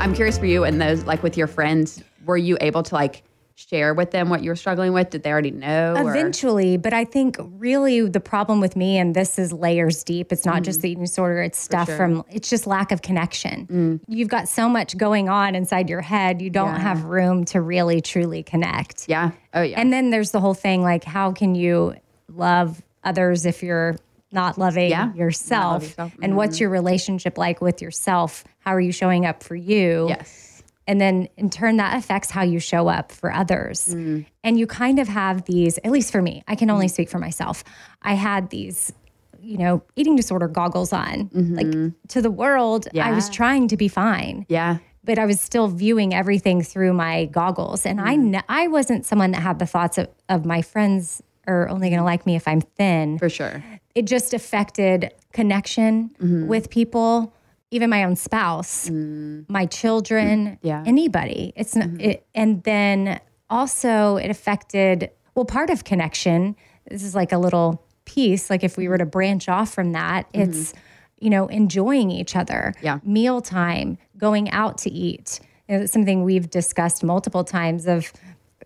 I'm 0.00 0.14
curious 0.14 0.38
for 0.38 0.46
you 0.46 0.62
and 0.64 0.80
those 0.80 1.04
like 1.04 1.22
with 1.22 1.36
your 1.36 1.48
friends, 1.48 2.02
were 2.24 2.36
you 2.36 2.56
able 2.60 2.82
to 2.84 2.94
like 2.94 3.24
share 3.56 3.94
with 3.94 4.10
them 4.10 4.28
what 4.28 4.42
you 4.42 4.50
were 4.50 4.56
struggling 4.56 4.92
with? 4.92 5.10
Did 5.10 5.22
they 5.22 5.32
already 5.32 5.50
know? 5.50 5.94
or- 5.96 6.10
Eventually, 6.10 6.76
but 6.76 6.92
I 6.92 7.04
think 7.04 7.36
really 7.40 8.06
the 8.06 8.20
problem 8.20 8.60
with 8.60 8.76
me, 8.76 8.98
and 8.98 9.16
this 9.16 9.38
is 9.38 9.52
layers 9.52 10.04
deep, 10.04 10.30
it's 10.30 10.44
not 10.44 10.62
just 10.62 10.78
mm. 10.78 10.82
the 10.82 10.90
eating 10.90 11.04
disorder, 11.04 11.42
it's 11.42 11.58
stuff 11.58 11.88
sure. 11.88 11.96
from, 11.96 12.24
it's 12.30 12.50
just 12.50 12.66
lack 12.66 12.92
of 12.92 13.02
connection. 13.02 13.66
Mm. 13.66 14.00
You've 14.06 14.28
got 14.28 14.48
so 14.48 14.68
much 14.68 14.96
going 14.96 15.28
on 15.28 15.54
inside 15.54 15.88
your 15.88 16.02
head, 16.02 16.42
you 16.42 16.50
don't 16.50 16.74
Yeah. 16.74 16.80
have 16.80 17.04
room 17.04 17.44
to 17.46 17.60
really 17.60 18.00
truly 18.00 18.42
connect. 18.42 19.08
Yeah. 19.08 19.30
Oh 19.54 19.62
yeah. 19.62 19.80
And 19.80 19.92
then 19.92 20.10
there's 20.10 20.30
the 20.30 20.40
whole 20.40 20.54
thing 20.54 20.82
like, 20.82 21.02
how 21.02 21.32
can 21.32 21.54
you 21.54 21.94
love 22.28 22.82
others 23.02 23.46
if 23.46 23.62
you're 23.62 23.96
not 24.32 24.58
loving 24.58 24.90
Yeah, 24.90 25.12
yourself? 25.14 25.72
love 25.74 25.82
yourself. 25.84 26.12
And 26.22 26.36
what's 26.36 26.58
your 26.60 26.70
relationship 26.70 27.38
like 27.38 27.60
with 27.60 27.80
yourself? 27.82 28.44
How 28.58 28.74
are 28.74 28.80
you 28.80 28.92
showing 28.92 29.24
up 29.26 29.42
for 29.42 29.54
you? 29.56 30.06
yes. 30.08 30.62
And 30.88 31.00
then 31.00 31.28
in 31.36 31.50
turn, 31.50 31.78
that 31.78 31.96
affects 31.98 32.30
how 32.30 32.42
you 32.42 32.60
show 32.60 32.86
up 32.86 33.10
for 33.10 33.32
others. 33.32 33.88
Mm. 33.88 34.24
And 34.44 34.56
you 34.56 34.68
kind 34.68 35.00
of 35.00 35.08
have 35.08 35.44
these, 35.44 35.78
at 35.78 35.90
least 35.90 36.12
for 36.12 36.22
me, 36.22 36.44
I 36.46 36.54
can 36.54 36.70
only 36.70 36.86
speak 36.86 37.08
for 37.08 37.18
myself. 37.18 37.64
I 38.02 38.14
had 38.14 38.50
these, 38.50 38.92
you 39.40 39.58
know, 39.58 39.82
eating 39.96 40.14
disorder 40.14 40.46
goggles 40.46 40.92
on. 40.92 41.28
Like 41.32 41.92
to 42.10 42.22
the 42.22 42.30
world, 42.30 42.86
I 42.96 43.10
was 43.10 43.28
trying 43.28 43.66
to 43.68 43.76
be 43.76 43.88
fine 43.88 44.46
Yeah. 44.48 44.78
but 45.02 45.18
I 45.18 45.26
was 45.26 45.40
still 45.40 45.66
viewing 45.66 46.14
everything 46.14 46.62
through 46.62 46.92
my 46.92 47.24
goggles. 47.26 47.84
And 47.84 48.00
I, 48.00 48.16
Mm. 48.16 48.30
kn- 48.32 48.44
I 48.48 48.68
wasn't 48.68 49.04
someone 49.06 49.32
that 49.32 49.42
had 49.42 49.58
the 49.58 49.66
thoughts 49.66 49.98
of, 49.98 50.06
of 50.28 50.44
my 50.44 50.62
friends 50.62 51.20
are 51.46 51.68
only 51.68 51.88
going 51.88 51.98
to 51.98 52.04
like 52.04 52.26
me 52.26 52.36
if 52.36 52.46
I'm 52.48 52.60
thin. 52.60 53.18
For 53.18 53.28
sure. 53.28 53.62
It 53.94 54.06
just 54.06 54.34
affected 54.34 55.12
connection 55.32 56.10
Mm-hmm. 56.20 56.46
with 56.46 56.70
people, 56.70 57.32
even 57.70 57.90
my 57.90 58.04
own 58.04 58.16
spouse, 58.16 58.90
my 58.90 59.66
children, 59.66 60.46
Mm. 60.46 60.58
Yeah. 60.62 60.78
Mm-hmm. 60.78 60.88
anybody. 60.88 61.52
It's 61.56 61.74
not, 61.76 61.88
it, 62.00 62.26
and 62.34 62.62
then 62.64 63.20
also 63.50 64.16
it 64.16 64.30
affected, 64.30 65.10
well, 65.34 65.44
part 65.44 65.70
of 65.70 65.84
connection, 65.84 66.56
this 66.90 67.02
is 67.02 67.14
like 67.14 67.32
a 67.32 67.38
little 67.38 67.82
piece, 68.04 68.50
like 68.50 68.62
if 68.64 68.76
we 68.76 68.88
were 68.88 68.98
to 68.98 69.06
branch 69.06 69.48
off 69.48 69.72
from 69.74 69.92
that, 69.92 70.26
it's, 70.32 70.72
you 71.18 71.30
know, 71.30 71.46
enjoying 71.48 72.10
each 72.10 72.36
other, 72.36 72.72
Mm-hmm. 72.76 72.86
Yeah. 72.86 72.98
mealtime, 73.04 73.98
going 74.16 74.50
out 74.50 74.78
to 74.78 74.90
eat. 74.90 75.40
You 75.68 75.78
know, 75.78 75.86
something 75.86 76.22
we've 76.22 76.48
discussed 76.48 77.02
multiple 77.02 77.42
times 77.44 77.86
of, 77.86 78.12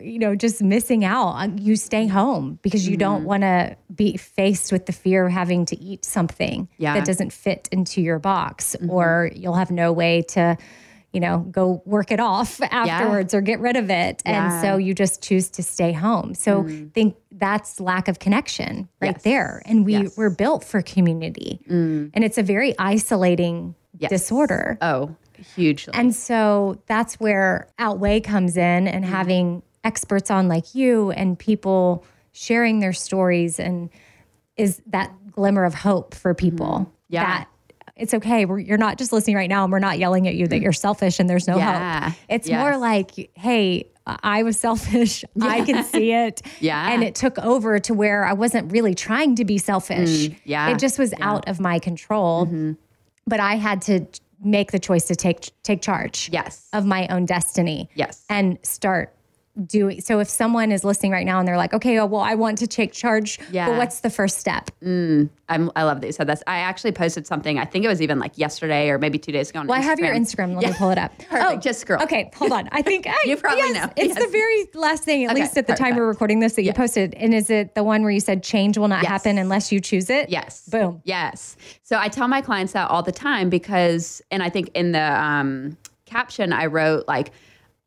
you 0.03 0.19
know, 0.19 0.35
just 0.35 0.63
missing 0.63 1.05
out. 1.05 1.59
You 1.59 1.77
stay 1.77 2.07
home 2.07 2.59
because 2.63 2.87
you 2.89 2.93
Mm-hmm. 2.95 3.01
don't 3.01 3.25
want 3.25 3.43
to 3.43 3.77
be 3.95 4.17
faced 4.17 4.73
with 4.73 4.87
the 4.87 4.93
fear 4.93 5.27
of 5.27 5.33
having 5.33 5.65
to 5.67 5.79
eat 5.79 6.05
something 6.05 6.69
Yeah. 6.79 6.95
that 6.95 7.05
doesn't 7.05 7.33
fit 7.33 7.69
into 7.73 8.01
your 8.01 8.19
box, 8.19 8.77
Mm-hmm. 8.77 8.91
or 8.91 9.31
you'll 9.35 9.55
have 9.55 9.71
no 9.71 9.93
way 9.93 10.23
to, 10.29 10.57
you 11.13 11.21
know, 11.21 11.39
go 11.51 11.83
work 11.85 12.11
it 12.13 12.21
off 12.21 12.61
afterwards 12.71 13.35
or 13.35 13.41
get 13.41 13.61
rid 13.61 13.77
of 13.77 13.91
it. 13.91 14.23
And 14.25 14.35
Yeah. 14.35 14.59
Mm. 14.59 14.63
so 14.63 14.77
you 14.77 14.95
just 14.95 15.23
choose 15.23 15.49
to 15.51 15.63
stay 15.63 15.93
home. 15.93 16.35
So 16.35 16.67
think 16.95 17.17
that's 17.33 17.81
lack 17.81 18.07
of 18.09 18.19
connection 18.19 18.89
right 19.01 19.15
Yes. 19.17 19.23
there. 19.23 19.63
And 19.67 19.85
we 19.85 19.93
Yes. 19.95 20.03
Mm. 20.15 20.19
we're 20.19 20.31
built 20.31 20.65
for 20.65 20.83
community. 20.83 21.61
And 21.69 22.25
it's 22.25 22.39
a 22.39 22.43
very 22.43 22.75
isolating 22.79 23.75
Yes. 23.99 24.11
disorder. 24.11 24.79
Oh, 24.81 25.17
hugely. 25.57 25.93
And 25.95 26.15
so 26.15 26.81
that's 26.87 27.19
where 27.19 27.69
Outweigh 27.79 28.21
comes 28.21 28.57
in 28.57 28.87
and 28.89 29.05
Mm-hmm. 29.05 29.13
having 29.15 29.63
experts 29.85 30.31
on 30.31 30.49
like 30.49 30.75
you 30.75 31.11
and 31.13 31.39
people 31.39 32.05
sharing 32.33 32.81
their 32.81 32.93
stories 32.93 33.59
and 33.59 33.91
is 34.57 34.83
that 34.87 35.13
glimmer 35.33 35.65
of 35.65 35.75
hope 35.75 36.15
for 36.15 36.35
people. 36.35 36.67
Mm-hmm. 36.81 36.91
Yeah. 37.09 37.25
That 37.39 37.49
it's 37.97 38.15
okay. 38.15 38.47
We're, 38.47 38.59
you're 38.61 38.79
not 38.79 38.97
just 38.99 39.13
listening 39.13 39.37
right 39.37 39.49
now 39.49 39.63
and 39.65 39.71
we're 39.73 39.79
not 39.79 39.99
yelling 39.99 40.27
at 40.27 40.35
you 40.35 40.47
that 40.47 40.61
you're 40.61 40.73
selfish 40.73 41.21
and 41.21 41.29
there's 41.29 41.47
no 41.47 41.59
Yeah. 41.59 42.11
hope. 42.11 42.19
It's 42.31 42.49
Yes. 42.49 42.61
more 42.61 42.79
like, 42.79 43.31
hey, 43.35 43.91
I 44.07 44.43
was 44.43 44.59
selfish. 44.59 45.23
I 45.43 45.61
can 45.63 45.85
see 45.85 46.13
it. 46.13 46.41
Yeah. 46.61 46.93
And 46.93 47.05
it 47.05 47.15
took 47.15 47.39
over 47.39 47.79
to 47.81 47.93
where 47.95 48.25
I 48.25 48.33
wasn't 48.33 48.73
really 48.73 48.95
trying 48.95 49.37
to 49.37 49.45
be 49.45 49.59
selfish. 49.59 50.29
Mm, 50.29 50.37
yeah. 50.45 50.71
It 50.71 50.79
just 50.79 50.99
was 50.99 51.13
out 51.21 51.47
of 51.49 51.61
my 51.61 51.79
control. 51.79 52.49
But 53.27 53.41
I 53.41 53.57
had 53.57 53.83
to 53.83 54.07
make 54.43 54.73
the 54.73 54.79
choice 54.79 55.05
to 55.05 55.15
take 55.15 55.51
take 55.63 55.83
charge 55.83 56.31
yes. 56.33 56.69
of 56.73 56.87
my 56.87 57.07
own 57.09 57.27
destiny 57.27 57.91
Yes. 57.95 58.25
and 58.31 58.59
start 58.63 59.15
doing 59.67 60.01
so 60.01 60.21
if 60.21 60.29
someone 60.29 60.73
is 60.73 60.85
listening 60.85 61.13
right 61.13 61.27
now 61.27 61.39
and 61.39 61.47
they're 61.47 61.57
like 61.57 61.75
okay 61.75 61.99
oh, 61.99 62.07
well 62.07 62.21
i 62.23 62.35
want 62.35 62.57
to 62.59 62.67
take 62.67 62.93
charge 62.93 63.39
Yeah. 63.51 63.69
but 63.69 63.77
what's 63.77 64.01
the 64.01 64.11
first 64.11 64.39
step 64.39 64.71
I'm, 64.83 65.71
I 65.75 65.83
love 65.83 66.01
that 66.01 66.07
you 66.07 66.13
said 66.13 66.29
this. 66.29 66.45
I 66.47 66.59
actually 66.59 66.93
posted 66.93 67.27
something. 67.27 67.59
I 67.59 67.65
think 67.65 67.85
it 67.85 67.89
was 67.89 68.01
even 68.01 68.21
like 68.21 68.39
yesterday 68.39 68.89
or 68.89 68.99
maybe 68.99 69.19
two 69.19 69.33
days 69.33 69.51
ago. 69.51 69.59
On 69.61 69.67
well 69.67 69.79
i 69.79 69.83
have 69.83 69.99
your 69.99 70.15
Instagram. 70.15 70.53
instagram 70.53 70.63
let 70.63 70.71
me 70.71 70.77
pull 70.79 70.91
it 70.91 70.99
up 70.99 71.13
Oh, 71.33 71.57
Just 71.57 71.81
scroll. 71.81 72.01
okay 72.03 72.31
hold 72.35 72.53
on 72.53 72.69
i 72.73 72.83
think 72.83 73.07
I, 73.09 73.17
You 73.27 73.37
probably 73.37 73.59
yes, 73.61 73.75
know. 73.87 73.93
it's 73.97 74.15
Yes. 74.15 74.25
the 74.27 74.31
very 74.31 74.65
last 74.75 75.05
thing 75.05 75.25
at 75.25 75.33
Okay, 75.33 75.41
least 75.43 75.59
at 75.59 75.67
the 75.67 75.75
time 75.75 75.97
we're 75.97 76.07
recording 76.07 76.39
this 76.41 76.55
that 76.55 76.63
you 76.63 76.73
posted 76.73 77.15
and 77.15 77.35
is 77.35 77.51
it 77.51 77.75
the 77.75 77.83
one 77.83 78.03
where 78.03 78.13
you 78.13 78.21
said 78.21 78.43
change 78.43 78.79
will 78.79 78.89
not 78.89 79.03
Yes. 79.03 79.11
happen 79.11 79.39
unless 79.39 79.73
you 79.73 79.81
choose 79.81 80.09
it 80.09 80.29
Yes. 80.31 80.69
boom 80.69 81.01
Yes. 81.05 81.57
So 81.83 81.99
I 81.99 82.09
tell 82.09 82.29
my 82.29 82.41
clients 82.41 82.73
that 82.75 82.89
all 82.91 83.03
the 83.03 83.13
time 83.13 83.51
because, 83.51 84.23
and 84.31 84.43
I 84.43 84.49
think 84.49 84.71
in 84.75 84.93
the 84.93 85.03
um, 85.23 85.77
caption 86.07 86.53
I 86.53 86.67
wrote, 86.67 87.07
like, 87.09 87.33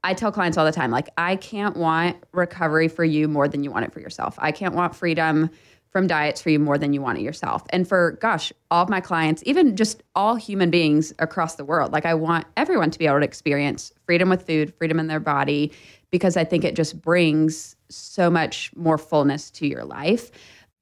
I 0.04 0.14
tell 0.14 0.32
clients 0.32 0.58
all 0.58 0.66
the 0.66 0.72
time, 0.72 0.92
like, 0.92 1.10
I 1.18 1.36
can't 1.38 1.78
want 1.78 2.18
recovery 2.34 2.88
for 2.88 3.06
you 3.06 3.28
more 3.28 3.48
than 3.48 3.64
you 3.64 3.72
want 3.72 3.86
it 3.86 3.94
for 3.94 4.00
yourself. 4.00 4.36
I 4.38 4.52
can't 4.52 4.76
want 4.76 4.96
freedom 4.96 5.50
from 5.92 6.08
diets 6.08 6.42
for 6.42 6.50
you 6.50 6.58
more 6.58 6.78
than 6.78 6.92
you 6.92 7.02
want 7.02 7.20
it 7.20 7.22
yourself. 7.22 7.64
And 7.70 7.88
for, 7.88 8.14
gosh, 8.14 8.52
all 8.72 8.84
of 8.84 8.90
my 8.90 9.00
clients, 9.00 9.44
even 9.46 9.76
just 9.76 10.02
all 10.16 10.36
human 10.36 10.72
beings 10.72 11.14
across 11.20 11.56
the 11.56 11.64
world, 11.64 11.94
like, 11.94 12.06
I 12.06 12.16
want 12.16 12.46
everyone 12.58 12.90
to 12.92 13.00
be 13.00 13.06
able 13.06 13.20
to 13.20 13.26
experience 13.26 13.92
freedom 14.06 14.28
with 14.28 14.46
food, 14.46 14.74
freedom 14.76 15.00
in 15.00 15.08
their 15.08 15.20
body, 15.20 15.72
because 16.12 16.36
I 16.36 16.44
think 16.44 16.64
it 16.64 16.76
just 16.76 17.02
brings 17.02 17.76
so 17.90 18.30
much 18.30 18.72
more 18.76 18.98
fullness 18.98 19.52
to 19.52 19.68
your 19.68 19.86
life. 19.86 20.32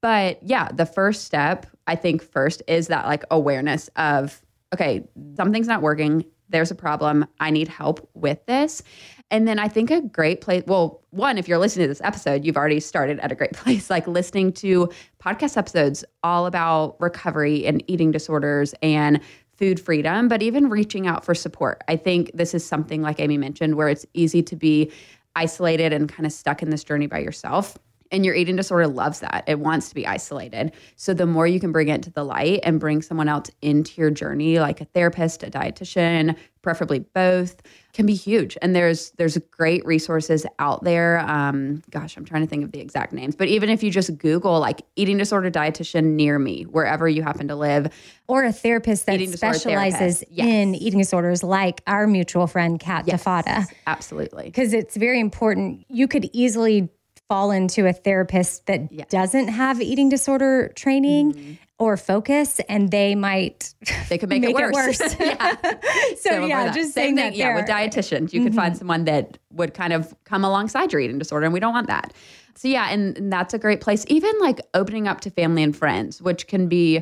But 0.00 0.42
yeah, 0.42 0.68
the 0.72 0.86
first 0.86 1.24
step, 1.24 1.66
I 1.86 1.94
think 1.94 2.22
first 2.22 2.62
is 2.66 2.88
that 2.88 3.06
like 3.06 3.22
awareness 3.30 3.88
of, 3.96 4.42
okay, 4.74 5.06
something's 5.36 5.68
not 5.68 5.82
working. 5.82 6.24
There's 6.52 6.70
a 6.70 6.74
problem. 6.74 7.26
I 7.40 7.50
need 7.50 7.68
help 7.68 8.08
with 8.14 8.44
this. 8.46 8.82
And 9.30 9.48
then 9.48 9.58
I 9.58 9.66
think 9.66 9.90
a 9.90 10.02
great 10.02 10.42
place, 10.42 10.62
well, 10.66 11.00
one, 11.10 11.38
if 11.38 11.48
you're 11.48 11.58
listening 11.58 11.84
to 11.84 11.88
this 11.88 12.02
episode, 12.02 12.44
you've 12.44 12.56
already 12.56 12.80
started 12.80 13.18
at 13.20 13.32
a 13.32 13.34
great 13.34 13.52
place, 13.54 13.90
like 13.90 14.06
listening 14.06 14.52
to 14.54 14.90
podcast 15.22 15.56
episodes 15.56 16.04
all 16.22 16.46
about 16.46 16.96
recovery 17.00 17.66
and 17.66 17.82
eating 17.86 18.10
disorders 18.10 18.74
and 18.82 19.20
food 19.56 19.80
freedom, 19.80 20.28
but 20.28 20.42
even 20.42 20.68
reaching 20.68 21.06
out 21.06 21.24
for 21.24 21.34
support. 21.34 21.82
I 21.88 21.96
think 21.96 22.30
this 22.34 22.52
is 22.52 22.64
something 22.64 23.00
like 23.00 23.20
Amy 23.20 23.38
mentioned, 23.38 23.76
where 23.76 23.88
it's 23.88 24.04
easy 24.12 24.42
to 24.42 24.56
be 24.56 24.92
isolated 25.34 25.92
and 25.92 26.08
kind 26.08 26.26
of 26.26 26.32
stuck 26.32 26.62
in 26.62 26.70
this 26.70 26.84
journey 26.84 27.06
by 27.06 27.20
yourself. 27.20 27.78
And 28.12 28.24
your 28.24 28.34
eating 28.34 28.56
disorder 28.56 28.86
loves 28.86 29.20
that. 29.20 29.44
It 29.48 29.58
wants 29.58 29.88
to 29.88 29.94
be 29.94 30.06
isolated. 30.06 30.72
So 30.96 31.14
the 31.14 31.26
more 31.26 31.46
you 31.46 31.58
can 31.58 31.72
bring 31.72 31.88
it 31.88 32.02
to 32.04 32.10
the 32.10 32.24
light 32.24 32.60
and 32.62 32.78
bring 32.78 33.02
someone 33.02 33.28
else 33.28 33.50
into 33.62 34.00
your 34.00 34.10
journey, 34.10 34.60
like 34.60 34.80
a 34.80 34.84
therapist, 34.84 35.42
a 35.42 35.50
dietitian, 35.50 36.36
preferably 36.62 37.00
both, 37.00 37.60
can 37.92 38.06
be 38.06 38.14
huge. 38.14 38.56
And 38.62 38.74
there's 38.74 39.10
there's 39.12 39.36
great 39.50 39.84
resources 39.84 40.46
out 40.58 40.82
there. 40.84 41.18
Um, 41.20 41.82
gosh, 41.90 42.16
I'm 42.16 42.24
trying 42.24 42.42
to 42.42 42.46
think 42.46 42.64
of 42.64 42.72
the 42.72 42.80
exact 42.80 43.12
names. 43.12 43.36
But 43.36 43.48
even 43.48 43.68
if 43.68 43.82
you 43.82 43.90
just 43.90 44.16
Google 44.18 44.58
like 44.60 44.82
eating 44.96 45.18
disorder 45.18 45.50
dietitian 45.50 46.14
near 46.14 46.38
me, 46.38 46.62
wherever 46.62 47.08
you 47.08 47.22
happen 47.22 47.48
to 47.48 47.56
live, 47.56 47.92
or 48.28 48.44
a 48.44 48.52
therapist 48.52 49.06
that 49.06 49.20
specializes 49.28 49.98
therapist. 50.20 50.24
Yes. 50.30 50.46
in 50.46 50.74
eating 50.74 51.00
disorders 51.00 51.42
like 51.42 51.82
our 51.86 52.06
mutual 52.06 52.46
friend 52.46 52.80
kat 52.80 53.06
defada 53.06 53.66
absolutely. 53.86 54.44
because 54.44 54.72
it's 54.72 54.96
very 54.96 55.20
important. 55.20 55.84
You 55.88 56.08
could 56.08 56.30
easily 56.32 56.88
fall 57.32 57.50
into 57.50 57.86
a 57.86 57.94
therapist 57.94 58.66
that 58.66 58.92
Yes. 58.92 59.08
doesn't 59.08 59.48
have 59.48 59.80
eating 59.80 60.10
disorder 60.10 60.70
training 60.76 61.32
mm-hmm. 61.32 61.52
or 61.78 61.96
focus, 61.96 62.60
and 62.68 62.90
they 62.90 63.14
might 63.14 63.72
They 64.10 64.18
could 64.18 64.28
make, 64.28 64.42
Make 64.46 64.54
it 64.54 64.60
it 64.60 64.72
worse. 64.74 65.00
worse. 65.00 65.16
yeah. 65.20 65.56
So, 66.18 66.28
Similar 66.30 66.48
yeah, 66.48 66.66
just 66.72 66.92
Same 66.92 66.92
saying 66.92 67.16
thing. 67.16 67.24
that 67.24 67.34
Yeah, 67.34 67.54
with 67.54 67.64
dietitians, 67.64 68.34
you 68.34 68.42
could 68.42 68.54
find 68.54 68.74
mm-hmm. 68.74 68.78
someone 68.80 69.04
that 69.06 69.38
would 69.50 69.72
kind 69.72 69.94
of 69.94 70.14
come 70.24 70.44
alongside 70.44 70.92
your 70.92 71.00
eating 71.00 71.18
disorder, 71.18 71.46
and 71.46 71.54
we 71.54 71.60
don't 71.60 71.72
want 71.72 71.86
that. 71.86 72.12
So 72.54 72.68
yeah, 72.68 72.88
and, 72.90 73.16
and 73.16 73.32
that's 73.32 73.54
a 73.54 73.58
great 73.58 73.80
place. 73.80 74.04
Even 74.08 74.32
like 74.38 74.60
opening 74.74 75.08
up 75.08 75.22
to 75.22 75.30
family 75.30 75.62
and 75.62 75.74
friends, 75.74 76.20
which 76.20 76.46
can 76.48 76.68
be 76.68 77.00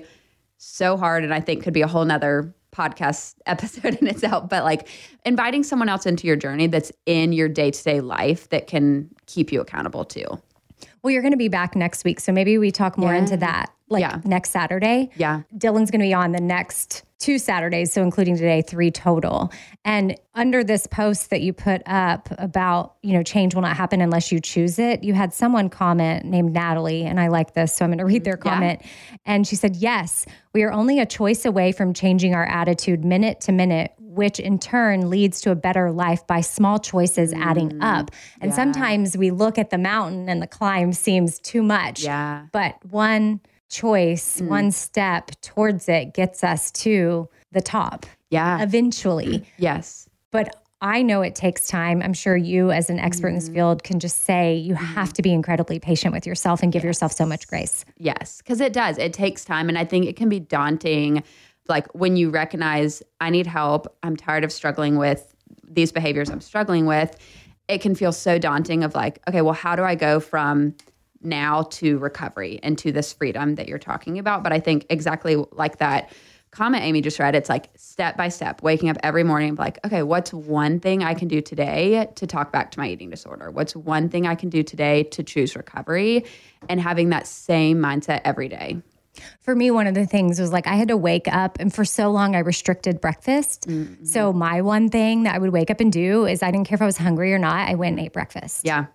so 0.59 0.97
hard, 0.97 1.25
and 1.25 1.35
I 1.35 1.41
think 1.41 1.65
could 1.65 1.75
be 1.75 1.83
a 1.83 1.89
whole 1.89 2.05
nother 2.05 2.55
podcast 2.73 3.35
episode 3.47 3.95
in 3.97 4.07
itself. 4.07 4.49
But 4.49 4.65
like 4.65 4.89
inviting 5.25 5.63
someone 5.63 5.89
else 5.89 6.07
into 6.07 6.27
your 6.27 6.37
journey 6.37 6.67
that's 6.67 6.93
in 7.07 7.33
your 7.33 7.49
day 7.49 7.71
to 7.71 7.85
day 7.85 8.01
life 8.01 8.49
that 8.51 8.67
can 8.67 9.09
keep 9.27 9.53
you 9.53 9.61
accountable 9.61 10.05
too. 10.05 10.27
Well, 11.03 11.11
you're 11.11 11.23
going 11.23 11.33
to 11.33 11.39
be 11.39 11.49
back 11.49 11.75
next 11.77 12.05
week, 12.05 12.21
so 12.21 12.31
maybe 12.33 12.59
we 12.59 12.71
talk 12.71 12.99
more 12.99 13.13
Yeah. 13.13 13.19
into 13.21 13.37
that, 13.39 13.73
like 13.91 14.01
Yeah. 14.01 14.21
next 14.25 14.51
Saturday. 14.51 15.11
Yeah. 15.17 15.43
Dylan's 15.57 15.91
going 15.91 16.01
to 16.01 16.07
be 16.07 16.15
on 16.15 16.33
the 16.33 16.41
next 16.41 17.05
two 17.19 17.39
Saturdays, 17.39 17.93
so 17.93 18.03
including 18.03 18.35
today, 18.35 18.63
three 18.63 18.91
total. 18.91 19.53
And 19.85 20.19
under 20.35 20.65
this 20.65 20.87
post 20.87 21.29
that 21.29 21.43
you 21.43 21.53
put 21.53 21.83
up 21.85 22.31
about, 22.39 22.95
you 23.03 23.13
know, 23.13 23.23
change 23.23 23.55
will 23.55 23.61
not 23.61 23.77
happen 23.77 24.01
unless 24.01 24.33
you 24.33 24.41
choose 24.41 24.79
it, 24.79 25.05
you 25.05 25.13
had 25.13 25.35
someone 25.35 25.69
comment 25.69 26.25
named 26.25 26.55
Natalie, 26.55 27.03
and 27.05 27.21
I 27.21 27.29
like 27.29 27.53
this, 27.53 27.75
so 27.75 27.85
I'm 27.85 27.91
going 27.91 27.99
to 27.99 28.07
read 28.07 28.25
their 28.25 28.39
Yeah. 28.43 28.51
comment. 28.51 28.83
And 29.27 29.47
she 29.47 29.55
said, 29.55 29.77
Yes, 29.77 30.25
we 30.55 30.63
are 30.63 30.73
only 30.73 30.99
a 30.99 31.05
choice 31.05 31.45
away 31.45 31.73
from 31.73 31.93
changing 31.93 32.35
our 32.35 32.47
attitude 32.47 33.05
minute 33.05 33.41
to 33.43 33.53
minute, 33.53 33.93
which 33.99 34.41
in 34.41 34.59
turn 34.59 35.11
leads 35.11 35.43
to 35.43 35.51
a 35.51 35.55
better 35.55 35.91
life 35.93 36.27
by 36.27 36.41
small 36.41 36.79
choices 36.79 37.35
adding 37.35 37.71
mm. 37.71 37.83
up. 37.83 38.11
And 38.41 38.55
sometimes 38.55 39.17
we 39.17 39.31
look 39.31 39.59
at 39.59 39.71
the 39.71 39.79
mountain 39.79 40.29
and 40.29 40.41
the 40.41 40.47
climb 40.47 40.93
seems 40.95 41.39
too 41.39 41.63
much. 41.63 42.03
Yeah. 42.03 42.47
But 42.51 42.83
one 42.85 43.41
choice, 43.71 44.41
mm. 44.41 44.49
one 44.49 44.71
step 44.71 45.31
towards 45.41 45.89
it 45.89 46.13
gets 46.13 46.45
us 46.45 46.71
to 46.73 47.29
the 47.53 47.61
top 47.61 48.07
Yeah. 48.31 48.63
eventually. 48.63 49.47
yes. 49.59 50.09
But 50.31 50.55
I 50.83 51.03
know 51.03 51.21
it 51.23 51.35
takes 51.35 51.67
time. 51.67 52.03
I'm 52.03 52.15
sure 52.15 52.37
you, 52.37 52.71
as 52.71 52.89
an 52.89 52.99
expert 52.99 53.29
in 53.29 53.35
this 53.35 53.45
mm-hmm. 53.45 53.55
field, 53.55 53.85
can 53.85 54.01
just 54.01 54.23
say 54.25 54.55
you 54.55 54.75
mm-hmm. 54.75 54.85
have 54.85 55.13
to 55.15 55.23
be 55.23 55.33
incredibly 55.33 55.79
patient 55.79 56.15
with 56.15 56.27
yourself 56.27 56.63
and 56.63 56.73
give 56.73 56.85
yourself 56.85 57.13
so 57.13 57.27
much 57.27 57.49
grace. 57.49 57.85
Yes, 57.99 58.39
because 58.39 58.61
it 58.61 58.73
does. 58.73 58.97
It 58.97 59.13
takes 59.13 59.45
time. 59.45 59.69
And 59.69 59.77
I 59.77 59.85
think 59.85 60.07
it 60.07 60.17
can 60.17 60.29
be 60.29 60.41
daunting. 60.41 61.23
Like 61.69 61.87
when 61.95 62.17
you 62.17 62.31
recognize, 62.31 63.03
I 63.21 63.31
need 63.31 63.47
help, 63.47 63.95
I'm 64.03 64.17
tired 64.17 64.43
of 64.43 64.53
struggling 64.53 64.97
with 64.97 65.35
these 65.71 65.93
behaviors 65.93 66.31
I'm 66.31 66.41
struggling 66.41 66.87
with, 66.87 67.17
it 67.69 67.81
can 67.81 67.95
feel 67.95 68.13
so 68.13 68.39
daunting 68.39 68.83
of 68.83 68.95
like, 68.95 69.21
okay, 69.29 69.43
well, 69.43 69.55
how 69.55 69.77
do 69.77 69.85
I 69.85 69.95
go 69.95 70.19
from 70.19 70.75
now 71.23 71.63
to 71.65 71.99
recovery 71.99 72.61
and 72.63 72.79
to 72.79 72.93
this 72.93 73.13
freedom 73.13 73.57
that 73.57 73.69
you're 73.69 73.79
talking 73.79 74.19
about. 74.19 74.43
But 74.43 74.53
I 74.53 74.61
think 74.61 74.87
exactly 74.89 75.37
like 75.53 75.79
that 75.79 76.11
comment 76.51 76.83
Amy 76.83 77.01
just 77.01 77.19
read, 77.19 77.35
it's 77.35 77.49
like 77.49 77.69
step 77.77 78.17
by 78.17 78.29
step, 78.29 78.63
waking 78.63 78.89
up 78.89 78.97
every 79.03 79.23
morning, 79.23 79.55
like, 79.55 79.79
okay, 79.85 80.03
what's 80.03 80.33
one 80.33 80.81
thing 80.81 81.03
I 81.03 81.15
can 81.15 81.29
do 81.29 81.41
today 81.41 82.09
to 82.17 82.27
talk 82.27 82.53
back 82.53 82.73
to 82.73 82.79
my 82.79 82.89
eating 82.89 83.11
disorder? 83.11 83.51
What's 83.51 83.77
one 83.77 84.09
thing 84.09 84.27
I 84.27 84.35
can 84.35 84.49
do 84.49 84.63
today 84.63 85.05
to 85.05 85.23
choose 85.23 85.55
recovery? 85.55 86.25
And 86.69 86.81
having 86.81 87.11
that 87.11 87.27
same 87.27 87.79
mindset 87.79 88.23
every 88.25 88.49
day. 88.49 88.83
For 89.41 89.55
me, 89.55 89.71
one 89.71 89.87
of 89.87 89.95
the 89.95 90.07
things 90.07 90.41
was 90.41 90.53
like 90.53 90.67
I 90.67 90.75
had 90.75 90.89
to 90.89 90.97
wake 90.97 91.29
up, 91.29 91.59
and 91.59 91.75
for 91.75 91.85
so 91.85 92.11
long 92.11 92.37
I 92.37 92.39
restricted 92.39 93.01
breakfast. 93.01 93.67
Mm-hmm. 93.67 94.05
So, 94.05 94.33
my 94.33 94.63
one 94.63 94.89
thing 94.89 95.25
that 95.25 95.35
I 95.35 95.39
would 95.39 95.51
wake 95.51 95.71
up 95.71 95.81
and 95.81 95.93
do 95.93 96.27
is 96.27 96.45
I 96.45 96.51
didn't 96.53 96.69
care 96.69 96.77
if 96.77 96.83
I 96.83 96.87
was 96.87 96.97
hungry 96.97 97.35
or 97.35 97.39
not, 97.39 97.69
I 97.69 97.75
went 97.75 97.99
and 97.99 98.07
ate 98.07 98.13
breakfast. 98.13 98.65
Yeah. 98.65 98.87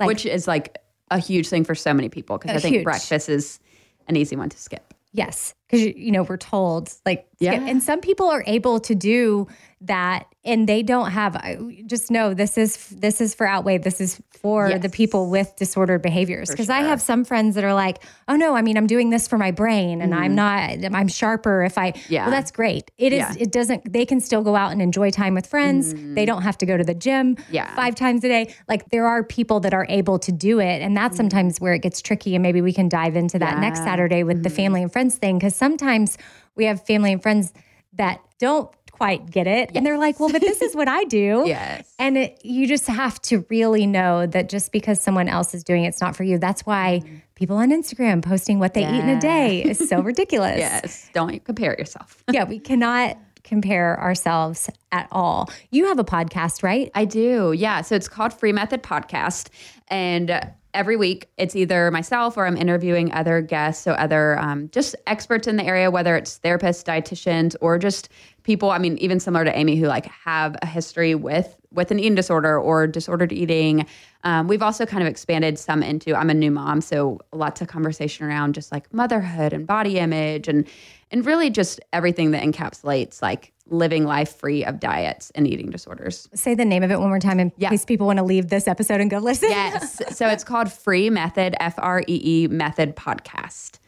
Like, 0.00 0.08
Which 0.08 0.26
is 0.26 0.48
like 0.48 0.78
a 1.10 1.18
huge 1.18 1.48
thing 1.48 1.64
for 1.64 1.74
so 1.74 1.92
many 1.92 2.08
people 2.08 2.38
because 2.38 2.56
I 2.56 2.60
think 2.60 2.76
huge. 2.76 2.84
breakfast 2.84 3.28
is 3.28 3.60
an 4.06 4.16
easy 4.16 4.36
one 4.36 4.48
to 4.48 4.58
skip. 4.58 4.94
Yes, 5.12 5.54
because 5.68 5.86
you 5.86 6.12
know 6.12 6.22
we're 6.22 6.36
told 6.36 6.92
like 7.04 7.26
yeah, 7.40 7.54
and 7.54 7.82
some 7.82 8.00
people 8.00 8.28
are 8.28 8.44
able 8.46 8.78
to 8.80 8.94
do 8.94 9.48
that 9.82 10.26
and 10.44 10.68
they 10.68 10.82
don't 10.82 11.10
have 11.10 11.40
just 11.86 12.10
know 12.10 12.34
this 12.34 12.58
is 12.58 12.88
this 12.88 13.20
is 13.20 13.34
for 13.34 13.46
outweigh 13.46 13.78
this 13.78 13.98
is 13.98 14.20
for 14.30 14.68
yes. 14.68 14.82
the 14.82 14.90
people 14.90 15.30
with 15.30 15.56
disordered 15.56 16.02
behaviors 16.02 16.50
because 16.50 16.66
sure. 16.66 16.74
i 16.74 16.82
have 16.82 17.00
some 17.00 17.24
friends 17.24 17.54
that 17.54 17.64
are 17.64 17.72
like 17.72 18.02
oh 18.28 18.36
no 18.36 18.54
i 18.54 18.60
mean 18.60 18.76
i'm 18.76 18.86
doing 18.86 19.08
this 19.08 19.26
for 19.26 19.38
my 19.38 19.50
brain 19.50 20.02
and 20.02 20.12
mm 20.12 20.20
i'm 20.20 20.36
mm-hmm. 20.36 20.82
not 20.82 20.94
i'm 20.94 21.08
sharper 21.08 21.62
if 21.62 21.78
i 21.78 21.94
yeah 22.08 22.24
well 22.24 22.32
that's 22.32 22.50
great 22.50 22.90
it 22.98 23.12
is 23.12 23.20
yeah. 23.20 23.34
it 23.38 23.52
doesn't 23.52 23.90
they 23.90 24.04
can 24.04 24.20
still 24.20 24.42
go 24.42 24.54
out 24.54 24.72
and 24.72 24.82
enjoy 24.82 25.08
time 25.10 25.34
with 25.34 25.46
friends 25.46 25.94
mm 25.94 26.10
they 26.10 26.26
don't 26.26 26.42
have 26.42 26.58
to 26.58 26.66
go 26.66 26.76
to 26.76 26.82
the 26.82 26.94
gym 26.94 27.36
yeah. 27.50 27.72
five 27.76 27.94
times 27.94 28.24
a 28.24 28.28
day 28.28 28.52
like 28.68 28.90
there 28.90 29.06
are 29.06 29.22
people 29.22 29.60
that 29.60 29.72
are 29.72 29.86
able 29.88 30.18
to 30.18 30.32
do 30.32 30.58
it 30.58 30.82
and 30.82 30.96
that's 30.96 31.14
mm 31.14 31.20
sometimes 31.20 31.60
where 31.60 31.74
it 31.74 31.82
gets 31.82 32.00
tricky 32.00 32.34
and 32.34 32.42
maybe 32.42 32.62
we 32.62 32.72
can 32.72 32.88
dive 32.88 33.14
into 33.14 33.38
that 33.38 33.54
yeah. 33.54 33.60
next 33.60 33.80
saturday 33.80 34.22
with 34.24 34.42
the 34.42 34.48
mm-hmm. 34.48 34.56
family 34.56 34.82
and 34.82 34.92
friends 34.92 35.16
thing 35.16 35.38
because 35.38 35.54
sometimes 35.54 36.16
we 36.56 36.64
have 36.64 36.84
family 36.86 37.12
and 37.12 37.22
friends 37.22 37.52
that 37.92 38.20
don't 38.38 38.70
quite 39.00 39.30
get 39.30 39.46
it. 39.46 39.70
Yes. 39.70 39.76
And 39.76 39.86
they're 39.86 39.96
like, 39.96 40.20
well, 40.20 40.28
but 40.28 40.42
this 40.42 40.60
is 40.60 40.76
what 40.76 40.86
I 40.86 41.04
do. 41.04 41.44
yes. 41.46 41.90
And 41.98 42.18
it, 42.18 42.38
you 42.44 42.68
just 42.68 42.86
have 42.86 43.18
to 43.22 43.46
really 43.48 43.86
know 43.86 44.26
that 44.26 44.50
just 44.50 44.72
because 44.72 45.00
someone 45.00 45.26
else 45.26 45.54
is 45.54 45.64
doing 45.64 45.84
it, 45.84 45.88
it's 45.88 46.02
not 46.02 46.14
for 46.14 46.22
you. 46.22 46.36
That's 46.36 46.66
why 46.66 47.00
mm-hmm. 47.02 47.16
people 47.34 47.56
on 47.56 47.70
Instagram 47.70 48.22
posting 48.22 48.58
what 48.58 48.74
they 48.74 48.82
yeah. 48.82 48.98
eat 48.98 49.00
in 49.00 49.08
a 49.08 49.18
day 49.18 49.64
is 49.64 49.88
so 49.88 50.02
ridiculous. 50.02 50.58
yes. 50.58 51.08
Don't 51.14 51.42
compare 51.46 51.74
yourself. 51.78 52.22
yeah. 52.30 52.44
We 52.44 52.58
cannot 52.58 53.16
compare 53.42 53.98
ourselves 53.98 54.68
at 54.92 55.08
all. 55.10 55.48
You 55.70 55.86
have 55.86 55.98
a 55.98 56.04
podcast, 56.04 56.62
right? 56.62 56.90
I 56.94 57.06
do. 57.06 57.54
Yeah. 57.56 57.80
So 57.80 57.94
it's 57.94 58.06
called 58.06 58.34
Free 58.34 58.52
Method 58.52 58.82
Podcast. 58.82 59.48
And 59.88 60.52
every 60.74 60.96
week 60.96 61.28
it's 61.36 61.56
either 61.56 61.90
myself 61.90 62.36
or 62.36 62.46
i'm 62.46 62.56
interviewing 62.56 63.12
other 63.12 63.40
guests 63.40 63.82
so 63.82 63.92
other 63.92 64.38
um, 64.38 64.68
just 64.70 64.94
experts 65.06 65.46
in 65.46 65.56
the 65.56 65.64
area 65.64 65.90
whether 65.90 66.16
it's 66.16 66.38
therapists 66.40 66.84
dietitians 66.84 67.56
or 67.60 67.78
just 67.78 68.08
people 68.42 68.70
i 68.70 68.78
mean 68.78 68.96
even 68.98 69.20
similar 69.20 69.44
to 69.44 69.56
amy 69.56 69.76
who 69.76 69.86
like 69.86 70.06
have 70.06 70.56
a 70.62 70.66
history 70.66 71.14
with 71.14 71.56
with 71.72 71.90
an 71.90 71.98
eating 71.98 72.14
disorder 72.14 72.58
or 72.58 72.86
disordered 72.86 73.32
eating. 73.32 73.86
Um, 74.24 74.48
we've 74.48 74.62
also 74.62 74.84
kind 74.86 75.02
of 75.02 75.08
expanded 75.08 75.58
some 75.58 75.82
into 75.82 76.14
i'm 76.14 76.28
a 76.28 76.34
new 76.34 76.50
mom 76.50 76.80
so 76.80 77.20
lots 77.32 77.62
of 77.62 77.68
conversation 77.68 78.26
around 78.26 78.54
just 78.54 78.70
like 78.70 78.92
motherhood 78.92 79.52
and 79.52 79.66
body 79.66 79.98
image 79.98 80.46
and 80.46 80.66
and 81.10 81.24
really 81.24 81.48
just 81.48 81.80
everything 81.92 82.32
that 82.32 82.42
encapsulates 82.42 83.22
like 83.22 83.52
living 83.70 84.04
life 84.04 84.36
free 84.36 84.64
of 84.64 84.80
diets 84.80 85.30
and 85.34 85.46
eating 85.46 85.70
disorders. 85.70 86.28
Say 86.34 86.54
the 86.54 86.64
name 86.64 86.82
of 86.82 86.90
it 86.90 86.98
one 87.00 87.08
more 87.08 87.18
time 87.18 87.40
in 87.40 87.52
yeah. 87.56 87.70
case 87.70 87.84
people 87.84 88.06
want 88.06 88.18
to 88.18 88.24
leave 88.24 88.48
this 88.48 88.68
episode 88.68 89.00
and 89.00 89.10
go 89.10 89.18
listen. 89.18 89.50
Yes. 89.50 90.00
so 90.16 90.28
it's 90.28 90.44
called 90.44 90.72
Free 90.72 91.10
Method, 91.10 91.54
F 91.60 91.74
R 91.78 92.02
E 92.06 92.20
E 92.24 92.48
Method 92.48 92.96
Podcast. 92.96 93.78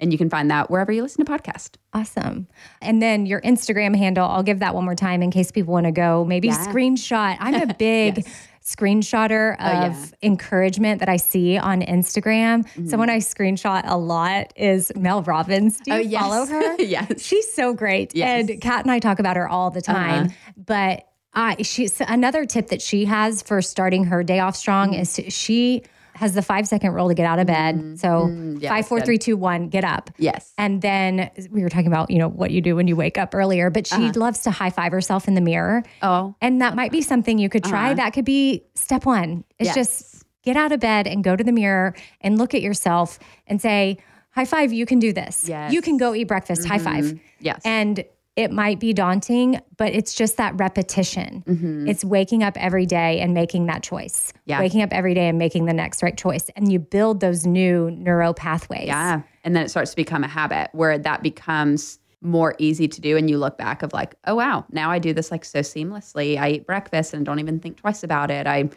And 0.00 0.12
you 0.12 0.18
can 0.18 0.28
find 0.28 0.50
that 0.50 0.70
wherever 0.70 0.90
you 0.90 1.02
listen 1.02 1.24
to 1.24 1.30
podcasts. 1.30 1.76
Awesome. 1.92 2.48
And 2.82 3.00
then 3.00 3.26
your 3.26 3.40
Instagram 3.42 3.96
handle, 3.96 4.28
I'll 4.28 4.42
give 4.42 4.58
that 4.58 4.74
one 4.74 4.84
more 4.84 4.96
time 4.96 5.22
in 5.22 5.30
case 5.30 5.52
people 5.52 5.72
want 5.72 5.86
to 5.86 5.92
go 5.92 6.24
maybe 6.24 6.48
yeah. 6.48 6.66
screenshot. 6.66 7.36
I'm 7.38 7.70
a 7.70 7.74
big 7.78 8.18
yes 8.18 8.48
screenshotter 8.64 9.56
oh, 9.60 9.64
of 9.64 9.92
yeah. 9.92 10.06
encouragement 10.22 11.00
that 11.00 11.08
I 11.08 11.16
see 11.16 11.58
on 11.58 11.82
Instagram. 11.82 12.64
Mm-hmm. 12.64 12.88
Someone 12.88 13.10
I 13.10 13.18
screenshot 13.18 13.82
a 13.84 13.96
lot 13.98 14.52
is 14.56 14.90
Mel 14.96 15.22
Robbins. 15.22 15.80
Do 15.80 15.92
you 15.92 15.96
oh, 15.98 16.00
yes. 16.00 16.22
follow 16.22 16.46
her? 16.46 16.76
yes. 16.82 17.22
She's 17.22 17.52
so 17.52 17.74
great. 17.74 18.14
Yes. 18.14 18.48
And 18.48 18.60
Kat 18.60 18.82
and 18.84 18.90
I 18.90 18.98
talk 18.98 19.18
about 19.18 19.36
her 19.36 19.48
all 19.48 19.70
the 19.70 19.82
time. 19.82 20.26
Uh-huh. 20.26 20.52
But 20.56 21.08
I 21.34 21.62
she's 21.62 22.00
another 22.00 22.46
tip 22.46 22.68
that 22.68 22.80
she 22.80 23.04
has 23.04 23.42
for 23.42 23.60
starting 23.60 24.04
her 24.04 24.22
day 24.22 24.38
off 24.38 24.56
strong 24.56 24.92
mm-hmm. 24.92 25.02
is 25.02 25.34
she 25.34 25.82
has 26.14 26.34
the 26.34 26.42
five 26.42 26.66
second 26.66 26.92
rule 26.92 27.08
to 27.08 27.14
get 27.14 27.26
out 27.26 27.38
of 27.38 27.46
bed. 27.46 27.76
Mm, 27.76 27.98
so 27.98 28.08
mm, 28.08 28.60
yes, 28.60 28.68
five, 28.68 28.86
four, 28.86 28.98
good. 28.98 29.06
three, 29.06 29.18
two, 29.18 29.36
one, 29.36 29.68
get 29.68 29.84
up. 29.84 30.10
Yes. 30.18 30.52
And 30.56 30.80
then 30.80 31.30
we 31.50 31.62
were 31.62 31.68
talking 31.68 31.88
about, 31.88 32.10
you 32.10 32.18
know, 32.18 32.28
what 32.28 32.50
you 32.50 32.60
do 32.60 32.76
when 32.76 32.86
you 32.86 32.96
wake 32.96 33.18
up 33.18 33.34
earlier, 33.34 33.70
but 33.70 33.86
she 33.86 33.96
uh-huh. 33.96 34.12
loves 34.16 34.40
to 34.40 34.50
high 34.50 34.70
five 34.70 34.92
herself 34.92 35.28
in 35.28 35.34
the 35.34 35.40
mirror. 35.40 35.82
Oh. 36.02 36.34
And 36.40 36.60
that 36.60 36.76
might 36.76 36.92
be 36.92 37.02
something 37.02 37.38
you 37.38 37.48
could 37.48 37.64
try. 37.64 37.86
Uh-huh. 37.86 37.94
That 37.94 38.12
could 38.12 38.24
be 38.24 38.64
step 38.74 39.04
one. 39.06 39.44
It's 39.58 39.68
yes. 39.68 39.74
just 39.74 40.24
get 40.42 40.56
out 40.56 40.72
of 40.72 40.80
bed 40.80 41.06
and 41.06 41.24
go 41.24 41.34
to 41.34 41.42
the 41.42 41.52
mirror 41.52 41.94
and 42.20 42.38
look 42.38 42.54
at 42.54 42.62
yourself 42.62 43.18
and 43.46 43.60
say, 43.60 43.98
high 44.30 44.44
five, 44.44 44.72
you 44.72 44.86
can 44.86 44.98
do 44.98 45.12
this. 45.12 45.48
Yes. 45.48 45.72
You 45.72 45.80
can 45.80 45.96
go 45.96 46.14
eat 46.14 46.24
breakfast, 46.24 46.62
mm-hmm. 46.62 46.70
high 46.70 46.78
five. 46.78 47.20
Yes. 47.40 47.60
And 47.64 48.04
it 48.36 48.50
might 48.50 48.80
be 48.80 48.92
daunting, 48.92 49.60
but 49.76 49.92
it's 49.92 50.12
just 50.12 50.36
that 50.38 50.58
repetition. 50.58 51.44
Mm-hmm. 51.46 51.88
It's 51.88 52.04
waking 52.04 52.42
up 52.42 52.56
every 52.56 52.84
day 52.84 53.20
and 53.20 53.32
making 53.32 53.66
that 53.66 53.82
choice. 53.82 54.32
Yeah. 54.44 54.58
Waking 54.58 54.82
up 54.82 54.92
every 54.92 55.14
day 55.14 55.28
and 55.28 55.38
making 55.38 55.66
the 55.66 55.72
next 55.72 56.02
right 56.02 56.16
choice. 56.16 56.50
And 56.56 56.72
you 56.72 56.80
build 56.80 57.20
those 57.20 57.46
new 57.46 57.90
neural 57.92 58.34
pathways. 58.34 58.86
Yeah. 58.86 59.22
And 59.44 59.54
then 59.54 59.64
it 59.64 59.68
starts 59.68 59.90
to 59.90 59.96
become 59.96 60.24
a 60.24 60.28
habit 60.28 60.70
where 60.72 60.98
that 60.98 61.22
becomes 61.22 62.00
more 62.22 62.56
easy 62.58 62.88
to 62.88 63.00
do. 63.00 63.16
And 63.16 63.30
you 63.30 63.38
look 63.38 63.56
back 63.56 63.82
of 63.82 63.92
like, 63.92 64.16
oh, 64.24 64.34
wow, 64.34 64.64
now 64.70 64.90
I 64.90 64.98
do 64.98 65.12
this 65.12 65.30
like 65.30 65.44
so 65.44 65.60
seamlessly. 65.60 66.36
I 66.36 66.50
eat 66.50 66.66
breakfast 66.66 67.14
and 67.14 67.24
don't 67.24 67.38
even 67.38 67.60
think 67.60 67.76
twice 67.76 68.02
about 68.02 68.32
it. 68.32 68.48
I 68.48 68.68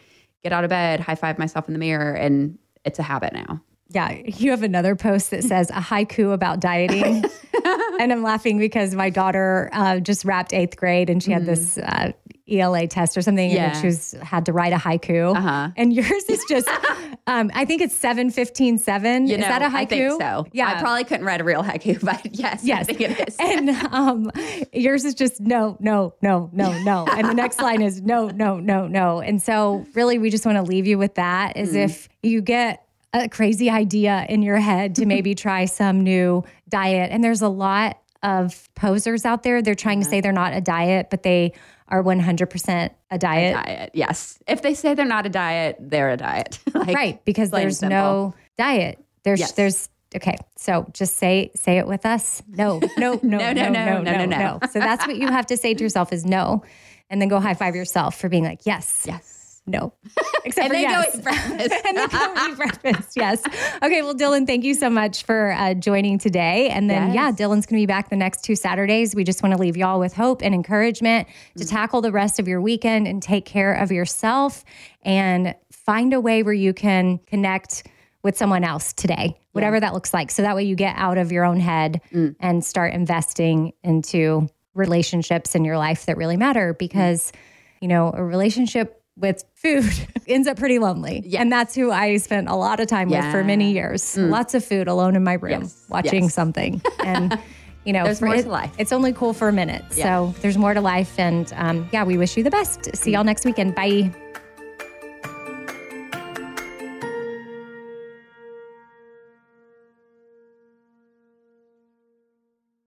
get 0.43 0.53
out 0.53 0.65
of 0.65 0.69
bed, 0.69 0.99
high 0.99 1.15
five 1.15 1.39
myself 1.39 1.67
in 1.67 1.73
the 1.73 1.79
mirror, 1.79 2.13
and 2.13 2.59
it's 2.85 2.99
a 2.99 3.03
habit 3.03 3.33
now. 3.33 3.61
Yeah, 3.89 4.11
you 4.11 4.51
have 4.51 4.63
another 4.63 4.95
post 4.95 5.31
that 5.31 5.43
says 5.43 5.69
a 5.69 5.75
haiku 5.75 6.33
about 6.33 6.59
dieting. 6.59 7.23
and 7.99 8.11
I'm 8.11 8.23
laughing 8.23 8.57
because 8.57 8.95
my 8.95 9.09
daughter 9.09 9.69
uh, 9.73 9.99
just 9.99 10.25
wrapped 10.25 10.53
eighth 10.53 10.77
grade 10.77 11.09
and 11.09 11.21
she 11.21 11.31
had 11.31 11.45
this 11.45 11.77
uh, 11.77 12.11
ELA 12.49 12.87
test 12.87 13.17
or 13.17 13.21
something, 13.21 13.51
yeah. 13.51 13.71
and 13.71 13.77
she 13.77 13.87
was 13.87 14.13
had 14.21 14.45
to 14.45 14.53
write 14.53 14.73
a 14.73 14.77
haiku. 14.77 15.35
Uh-huh. 15.35 15.69
And 15.75 15.93
yours 15.93 16.23
is 16.29 16.43
just, 16.47 16.67
um, 17.27 17.51
I 17.53 17.65
think 17.65 17.81
it's 17.81 17.95
seven 17.95 18.29
fifteen 18.31 18.77
seven. 18.77 19.27
You 19.27 19.37
know, 19.37 19.43
is 19.43 19.49
that 19.49 19.61
a 19.61 19.65
haiku? 19.65 19.75
I 19.75 19.85
think 19.85 20.21
so. 20.21 20.47
Yeah, 20.53 20.69
I 20.69 20.79
probably 20.79 21.03
couldn't 21.03 21.25
write 21.25 21.41
a 21.41 21.43
real 21.43 21.63
haiku, 21.63 22.01
but 22.03 22.33
yes, 22.33 22.63
yes, 22.63 22.87
it 22.89 23.01
is. 23.01 23.35
and 23.39 23.69
um, 23.93 24.31
yours 24.71 25.03
is 25.05 25.13
just 25.13 25.41
no, 25.41 25.77
no, 25.79 26.13
no, 26.21 26.49
no, 26.53 26.83
no, 26.83 27.05
and 27.07 27.27
the 27.27 27.33
next 27.33 27.61
line 27.61 27.81
is 27.81 28.01
no, 28.01 28.29
no, 28.29 28.59
no, 28.59 28.87
no. 28.87 29.19
And 29.19 29.41
so, 29.41 29.85
really, 29.93 30.17
we 30.17 30.29
just 30.29 30.45
want 30.45 30.57
to 30.57 30.63
leave 30.63 30.87
you 30.87 30.97
with 30.97 31.15
that. 31.15 31.57
Is 31.57 31.73
mm. 31.73 31.83
if 31.85 32.09
you 32.23 32.41
get 32.41 32.83
a 33.13 33.29
crazy 33.29 33.69
idea 33.69 34.25
in 34.29 34.41
your 34.41 34.57
head 34.57 34.95
to 34.95 35.05
maybe 35.05 35.33
try 35.33 35.65
some 35.65 36.01
new 36.01 36.43
diet. 36.69 37.11
And 37.11 37.23
there's 37.23 37.41
a 37.41 37.49
lot 37.49 37.99
of 38.23 38.69
posers 38.75 39.25
out 39.25 39.43
there. 39.43 39.61
They're 39.61 39.75
trying 39.75 39.99
to 39.99 40.05
mm-hmm. 40.05 40.11
say 40.11 40.21
they're 40.21 40.31
not 40.31 40.53
a 40.53 40.61
diet, 40.61 41.09
but 41.09 41.23
they 41.23 41.53
are 41.87 42.03
100% 42.03 42.89
a 43.11 43.17
diet. 43.17 43.55
A 43.55 43.63
diet, 43.63 43.91
yes. 43.93 44.39
If 44.47 44.61
they 44.61 44.73
say 44.73 44.93
they're 44.93 45.05
not 45.05 45.25
a 45.25 45.29
diet, 45.29 45.77
they're 45.79 46.11
a 46.11 46.17
diet. 46.17 46.59
like, 46.73 46.95
right, 46.95 47.25
because 47.25 47.51
there's 47.51 47.81
no 47.81 48.33
diet. 48.57 49.03
There's 49.23 49.39
yes. 49.39 49.51
there's 49.53 49.89
okay. 50.15 50.35
So 50.55 50.87
just 50.93 51.17
say 51.17 51.51
say 51.55 51.77
it 51.77 51.87
with 51.87 52.05
us. 52.05 52.41
No, 52.49 52.79
no, 52.97 53.19
no, 53.23 53.37
no, 53.37 53.53
no, 53.53 53.69
no, 53.69 53.69
no, 53.69 54.01
no, 54.01 54.25
no, 54.25 54.25
no. 54.25 54.59
So 54.71 54.79
that's 54.79 55.05
what 55.05 55.17
you 55.17 55.27
have 55.27 55.47
to 55.47 55.57
say 55.57 55.73
to 55.73 55.83
yourself 55.83 56.11
is 56.11 56.25
no, 56.25 56.63
and 57.09 57.21
then 57.21 57.29
go 57.29 57.39
high 57.39 57.53
five 57.53 57.75
yourself 57.75 58.19
for 58.19 58.29
being 58.29 58.43
like 58.43 58.65
yes, 58.65 59.05
yes 59.07 59.36
no. 59.67 59.93
Except 60.45 60.65
and 60.65 60.73
for 60.73 60.79
yes. 60.79 61.11
go 61.11 61.17
eat 61.17 61.23
breakfast. 61.23 61.85
and 61.85 61.97
then 61.97 62.09
go 62.09 62.49
eat 62.49 62.57
breakfast. 62.57 63.11
Yes. 63.15 63.43
Okay. 63.83 64.01
Well, 64.01 64.15
Dylan, 64.15 64.47
thank 64.47 64.63
you 64.63 64.73
so 64.73 64.89
much 64.89 65.23
for 65.23 65.51
uh, 65.51 65.73
joining 65.73 66.17
today. 66.17 66.69
And 66.69 66.89
then, 66.89 67.13
yes. 67.13 67.15
yeah, 67.15 67.31
Dylan's 67.31 67.65
going 67.65 67.79
to 67.79 67.81
be 67.81 67.85
back 67.85 68.09
the 68.09 68.15
next 68.15 68.43
two 68.43 68.55
Saturdays. 68.55 69.13
We 69.13 69.23
just 69.23 69.43
want 69.43 69.53
to 69.53 69.59
leave 69.59 69.75
y'all 69.75 69.99
with 69.99 70.13
hope 70.13 70.41
and 70.41 70.55
encouragement 70.55 71.27
to 71.57 71.63
mm-hmm. 71.63 71.69
tackle 71.69 72.01
the 72.01 72.11
rest 72.11 72.39
of 72.39 72.47
your 72.47 72.61
weekend 72.61 73.07
and 73.07 73.21
take 73.21 73.45
care 73.45 73.73
of 73.73 73.91
yourself 73.91 74.63
and 75.03 75.53
find 75.71 76.13
a 76.13 76.21
way 76.21 76.43
where 76.43 76.53
you 76.53 76.73
can 76.73 77.19
connect 77.27 77.87
with 78.23 78.37
someone 78.37 78.63
else 78.63 78.93
today, 78.93 79.37
whatever 79.51 79.77
yeah. 79.77 79.81
that 79.81 79.93
looks 79.93 80.13
like. 80.13 80.31
So 80.31 80.41
that 80.41 80.55
way 80.55 80.63
you 80.63 80.75
get 80.75 80.95
out 80.97 81.17
of 81.17 81.31
your 81.31 81.45
own 81.45 81.59
head 81.59 82.01
mm. 82.13 82.35
and 82.39 82.63
start 82.63 82.93
investing 82.93 83.73
into 83.83 84.49
relationships 84.73 85.55
in 85.55 85.65
your 85.65 85.77
life 85.77 86.05
that 86.05 86.17
really 86.17 86.37
matter 86.37 86.73
because, 86.73 87.31
mm. 87.31 87.37
you 87.81 87.87
know, 87.87 88.11
a 88.15 88.23
relationship 88.23 88.96
with 89.17 89.43
food 89.55 89.91
ends 90.27 90.47
up 90.47 90.57
pretty 90.57 90.79
lonely. 90.79 91.23
Yeah. 91.25 91.41
And 91.41 91.51
that's 91.51 91.75
who 91.75 91.91
I 91.91 92.17
spent 92.17 92.47
a 92.47 92.55
lot 92.55 92.79
of 92.79 92.87
time 92.87 93.09
yeah. 93.09 93.25
with 93.25 93.31
for 93.31 93.43
many 93.43 93.71
years. 93.73 94.03
Mm. 94.15 94.29
Lots 94.29 94.53
of 94.53 94.63
food 94.63 94.87
alone 94.87 95.15
in 95.15 95.23
my 95.23 95.33
room, 95.33 95.63
yes. 95.63 95.85
watching 95.89 96.23
yes. 96.23 96.33
something. 96.33 96.81
And, 97.07 97.39
you 97.85 97.93
know, 97.93 98.03
there's 98.03 98.21
more 98.21 98.35
it, 98.35 98.43
to 98.43 98.49
life. 98.49 98.73
It's 98.77 98.91
only 98.91 99.13
cool 99.13 99.31
for 99.31 99.47
a 99.47 99.53
minute. 99.53 99.85
Yeah. 99.95 100.03
So 100.03 100.35
there's 100.41 100.57
more 100.57 100.73
to 100.73 100.81
life. 100.81 101.17
And 101.17 101.53
um, 101.55 101.87
yeah, 101.93 102.03
we 102.03 102.17
wish 102.17 102.35
you 102.35 102.43
the 102.43 102.51
best. 102.51 102.93
See 102.97 103.11
y'all 103.11 103.23
next 103.23 103.45
weekend. 103.45 103.75
Bye. 103.75 104.13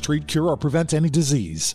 treat, 0.00 0.26
cure, 0.26 0.48
or 0.48 0.56
prevent 0.56 0.94
any 0.94 1.08
disease. 1.08 1.74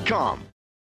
Rocketmoney.com. 0.05 0.50